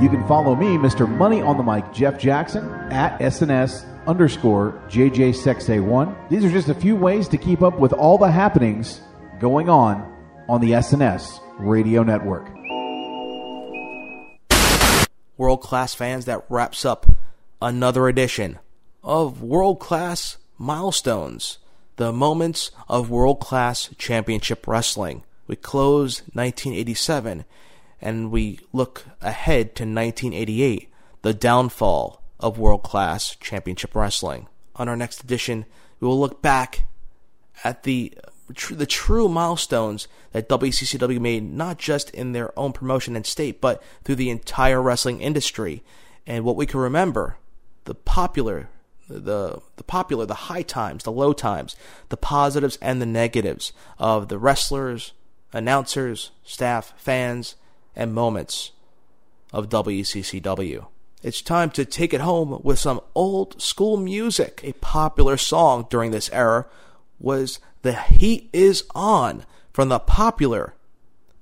You 0.02 0.08
can 0.08 0.26
follow 0.26 0.56
me, 0.56 0.76
Mr. 0.76 1.08
Money 1.08 1.40
on 1.40 1.56
the 1.56 1.62
Mic, 1.62 1.92
Jeff 1.92 2.18
Jackson, 2.18 2.68
at 2.90 3.18
SNS 3.20 3.86
underscore 4.06 4.82
JJ 4.88 5.30
Sexay1. 5.30 6.28
These 6.28 6.44
are 6.44 6.50
just 6.50 6.68
a 6.68 6.74
few 6.74 6.96
ways 6.96 7.28
to 7.28 7.38
keep 7.38 7.62
up 7.62 7.78
with 7.78 7.92
all 7.92 8.18
the 8.18 8.30
happenings 8.30 9.00
going 9.38 9.68
on 9.68 10.02
on 10.48 10.60
the 10.60 10.72
SNS 10.72 11.38
Radio 11.60 12.02
Network. 12.02 12.48
World 15.36 15.60
class 15.60 15.94
fans, 15.94 16.24
that 16.24 16.44
wraps 16.48 16.84
up 16.84 17.06
another 17.60 18.08
edition 18.08 18.58
of 19.04 19.40
World 19.40 19.78
Class 19.78 20.38
Milestones, 20.58 21.58
the 22.02 22.12
moments 22.12 22.72
of 22.88 23.10
world 23.10 23.38
class 23.38 23.88
championship 23.96 24.66
wrestling. 24.66 25.22
We 25.46 25.54
close 25.54 26.22
1987 26.32 27.44
and 28.00 28.32
we 28.32 28.58
look 28.72 29.04
ahead 29.20 29.76
to 29.76 29.84
1988, 29.84 30.88
the 31.22 31.32
downfall 31.32 32.20
of 32.40 32.58
world 32.58 32.82
class 32.82 33.36
championship 33.36 33.94
wrestling. 33.94 34.48
On 34.74 34.88
our 34.88 34.96
next 34.96 35.22
edition, 35.22 35.64
we 36.00 36.08
will 36.08 36.18
look 36.18 36.42
back 36.42 36.88
at 37.62 37.84
the 37.84 38.12
the 38.68 38.84
true 38.84 39.28
milestones 39.28 40.08
that 40.32 40.48
WCCW 40.48 41.20
made, 41.20 41.44
not 41.44 41.78
just 41.78 42.10
in 42.10 42.32
their 42.32 42.58
own 42.58 42.72
promotion 42.72 43.14
and 43.14 43.24
state, 43.24 43.60
but 43.60 43.80
through 44.02 44.16
the 44.16 44.28
entire 44.28 44.82
wrestling 44.82 45.20
industry, 45.20 45.84
and 46.26 46.44
what 46.44 46.56
we 46.56 46.66
can 46.66 46.80
remember, 46.80 47.36
the 47.84 47.94
popular. 47.94 48.68
The 49.12 49.60
the 49.76 49.84
popular, 49.84 50.26
the 50.26 50.34
high 50.34 50.62
times, 50.62 51.04
the 51.04 51.12
low 51.12 51.32
times, 51.32 51.76
the 52.08 52.16
positives 52.16 52.78
and 52.80 53.00
the 53.00 53.06
negatives 53.06 53.72
of 53.98 54.28
the 54.28 54.38
wrestlers, 54.38 55.12
announcers, 55.52 56.30
staff, 56.44 56.94
fans, 56.96 57.56
and 57.94 58.14
moments 58.14 58.72
of 59.52 59.68
WCCW. 59.68 60.86
It's 61.22 61.40
time 61.40 61.70
to 61.70 61.84
take 61.84 62.12
it 62.12 62.20
home 62.20 62.60
with 62.64 62.78
some 62.78 63.00
old 63.14 63.60
school 63.62 63.96
music. 63.96 64.60
A 64.64 64.72
popular 64.74 65.36
song 65.36 65.86
during 65.88 66.10
this 66.10 66.30
era 66.32 66.66
was 67.20 67.60
The 67.82 67.94
Heat 67.94 68.50
Is 68.52 68.84
On 68.94 69.44
from 69.72 69.88
the 69.88 70.00
popular 70.00 70.74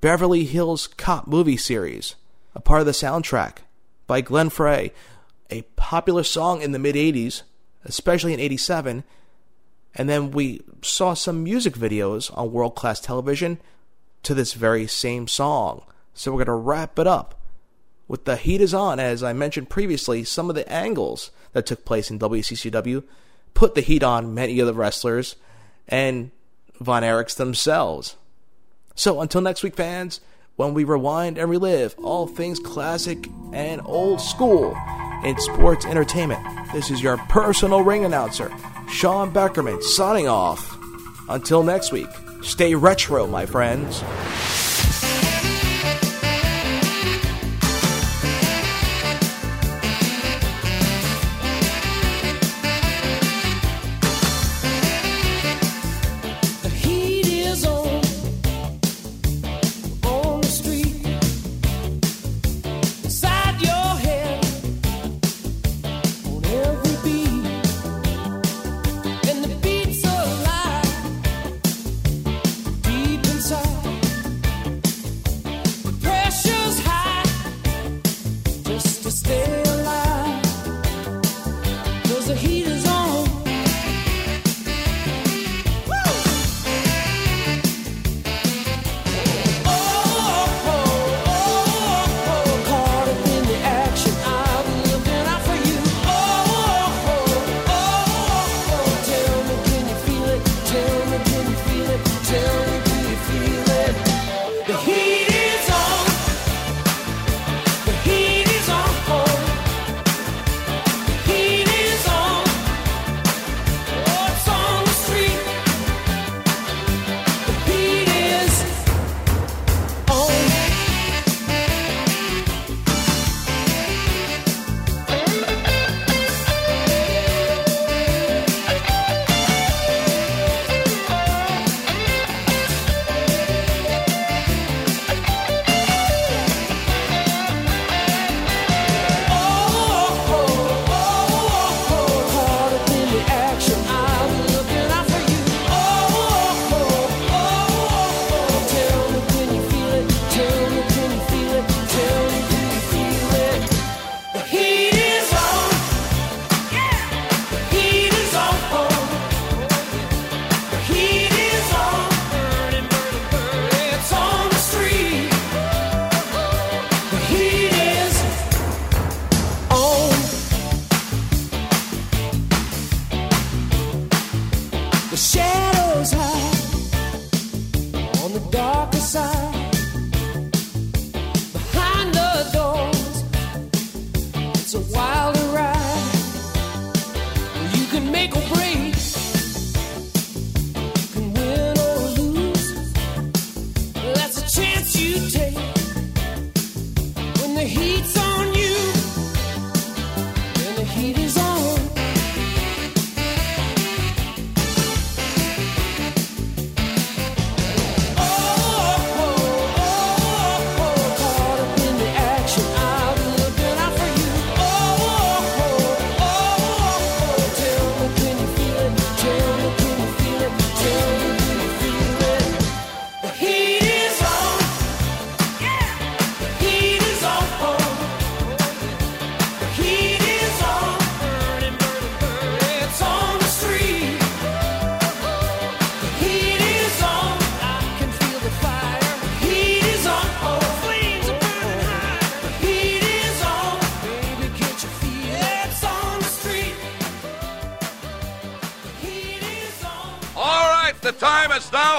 Beverly 0.00 0.44
Hills 0.44 0.86
Cop 0.86 1.26
movie 1.26 1.56
series, 1.56 2.16
a 2.54 2.60
part 2.60 2.80
of 2.80 2.86
the 2.86 2.92
soundtrack 2.92 3.58
by 4.06 4.20
Glenn 4.20 4.50
Frey, 4.50 4.92
a 5.50 5.62
popular 5.76 6.24
song 6.24 6.60
in 6.62 6.72
the 6.72 6.78
mid 6.78 6.94
80s, 6.94 7.42
especially 7.84 8.32
in 8.32 8.40
87. 8.40 9.04
And 9.94 10.08
then 10.08 10.30
we 10.30 10.62
saw 10.82 11.14
some 11.14 11.42
music 11.42 11.74
videos 11.74 12.36
on 12.36 12.52
world 12.52 12.74
class 12.74 13.00
television 13.00 13.58
to 14.22 14.34
this 14.34 14.52
very 14.52 14.86
same 14.86 15.26
song. 15.26 15.82
So 16.14 16.30
we're 16.30 16.44
going 16.44 16.46
to 16.46 16.52
wrap 16.64 16.98
it 16.98 17.06
up 17.06 17.40
with 18.06 18.24
The 18.24 18.36
Heat 18.36 18.60
Is 18.60 18.74
On. 18.74 19.00
As 19.00 19.22
I 19.22 19.32
mentioned 19.32 19.70
previously, 19.70 20.24
some 20.24 20.48
of 20.48 20.56
the 20.56 20.70
angles 20.70 21.30
that 21.52 21.66
took 21.66 21.84
place 21.84 22.10
in 22.10 22.18
WCCW 22.18 23.02
put 23.54 23.74
the 23.74 23.80
heat 23.80 24.02
on 24.02 24.34
many 24.34 24.60
of 24.60 24.66
the 24.66 24.74
wrestlers 24.74 25.36
and 25.88 26.30
Von 26.80 27.02
Erichs 27.02 27.36
themselves. 27.36 28.16
So 28.94 29.20
until 29.20 29.40
next 29.40 29.62
week, 29.62 29.76
fans, 29.76 30.20
when 30.60 30.74
we 30.74 30.84
rewind 30.84 31.38
and 31.38 31.48
relive 31.48 31.94
all 32.02 32.26
things 32.26 32.58
classic 32.58 33.30
and 33.54 33.80
old 33.86 34.20
school 34.20 34.76
in 35.24 35.34
sports 35.38 35.86
entertainment, 35.86 36.38
this 36.70 36.90
is 36.90 37.02
your 37.02 37.16
personal 37.30 37.80
ring 37.80 38.04
announcer, 38.04 38.52
Sean 38.90 39.32
Beckerman, 39.32 39.82
signing 39.82 40.28
off. 40.28 40.76
Until 41.30 41.62
next 41.62 41.92
week, 41.92 42.10
stay 42.42 42.74
retro, 42.74 43.26
my 43.26 43.46
friends. 43.46 44.04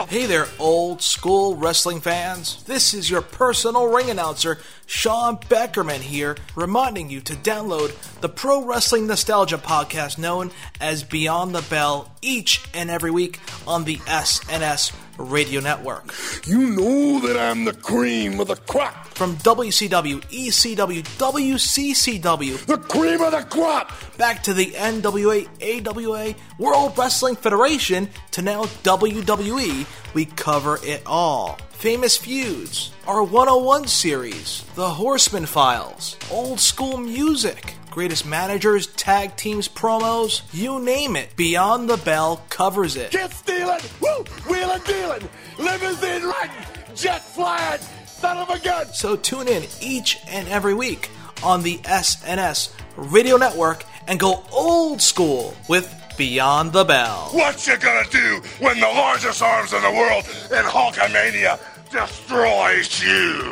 Hey 0.07 0.27
there, 0.27 0.47
old 0.59 1.01
school 1.01 1.57
wrestling 1.57 1.99
fans. 1.99 2.63
This 2.63 2.93
is 2.93 3.09
your 3.09 3.21
personal 3.21 3.87
ring 3.87 4.09
announcer, 4.09 4.59
Sean 4.85 5.35
Beckerman 5.35 5.99
here, 5.99 6.37
reminding 6.55 7.09
you 7.09 7.19
to 7.19 7.33
download 7.33 7.93
the 8.21 8.29
Pro 8.29 8.63
Wrestling 8.63 9.07
Nostalgia 9.07 9.57
podcast 9.57 10.17
known 10.17 10.51
as 10.79 11.03
Beyond 11.03 11.53
the 11.53 11.63
Bell 11.63 12.09
each 12.21 12.63
and 12.73 12.89
every 12.89 13.11
week 13.11 13.41
on 13.67 13.83
the 13.83 13.97
SNS 13.97 14.95
Radio 15.21 15.61
Network. 15.61 16.13
You 16.45 16.71
know 16.71 17.19
that 17.27 17.37
I'm 17.37 17.65
the 17.65 17.73
cream 17.73 18.39
of 18.39 18.47
the 18.47 18.55
crop. 18.55 19.07
From 19.09 19.35
WCW, 19.37 20.21
ECW, 20.25 21.03
WCCW, 21.17 22.65
the 22.65 22.77
cream 22.77 23.21
of 23.21 23.31
the 23.31 23.43
crop, 23.43 23.91
back 24.17 24.43
to 24.43 24.53
the 24.53 24.71
NWA, 24.71 25.47
AWA, 25.61 26.35
World 26.57 26.97
Wrestling 26.97 27.35
Federation, 27.35 28.09
to 28.31 28.41
now 28.41 28.63
WWE, 28.63 29.85
we 30.13 30.25
cover 30.25 30.79
it 30.83 31.03
all. 31.05 31.57
Famous 31.81 32.15
Feuds, 32.15 32.91
our 33.07 33.23
101 33.23 33.87
series, 33.87 34.63
The 34.75 34.87
Horseman 34.87 35.47
Files, 35.47 36.15
old 36.29 36.59
school 36.59 36.95
music, 36.97 37.73
greatest 37.89 38.23
managers, 38.23 38.85
tag 38.85 39.35
teams, 39.35 39.67
promos, 39.67 40.43
you 40.53 40.79
name 40.79 41.15
it. 41.15 41.35
Beyond 41.35 41.89
the 41.89 41.97
Bell 41.97 42.43
covers 42.49 42.95
it. 42.95 43.09
Get 43.09 43.33
stealing, 43.33 43.79
woo, 43.99 44.23
wheeling, 44.47 44.83
dealing, 44.85 45.27
limousine 45.57 46.21
riding, 46.21 46.55
jet 46.93 47.23
flying, 47.23 47.81
son 48.05 48.37
of 48.37 48.51
a 48.51 48.59
gun. 48.59 48.93
So 48.93 49.15
tune 49.15 49.47
in 49.47 49.63
each 49.81 50.19
and 50.27 50.47
every 50.49 50.75
week 50.75 51.09
on 51.41 51.63
the 51.63 51.79
SNS 51.79 52.75
Radio 52.95 53.37
Network 53.37 53.85
and 54.07 54.19
go 54.19 54.43
old 54.51 55.01
school 55.01 55.55
with 55.67 55.91
Beyond 56.17 56.73
the 56.73 56.83
Bell. 56.83 57.29
What 57.31 57.65
you 57.65 57.77
gonna 57.77 58.07
do 58.11 58.41
when 58.59 58.79
the 58.79 58.85
largest 58.85 59.41
arms 59.41 59.73
in 59.73 59.81
the 59.81 59.89
world 59.89 60.23
in 60.51 60.63
Hulkamania 60.69 61.59
destroys 61.91 63.03
you? 63.03 63.51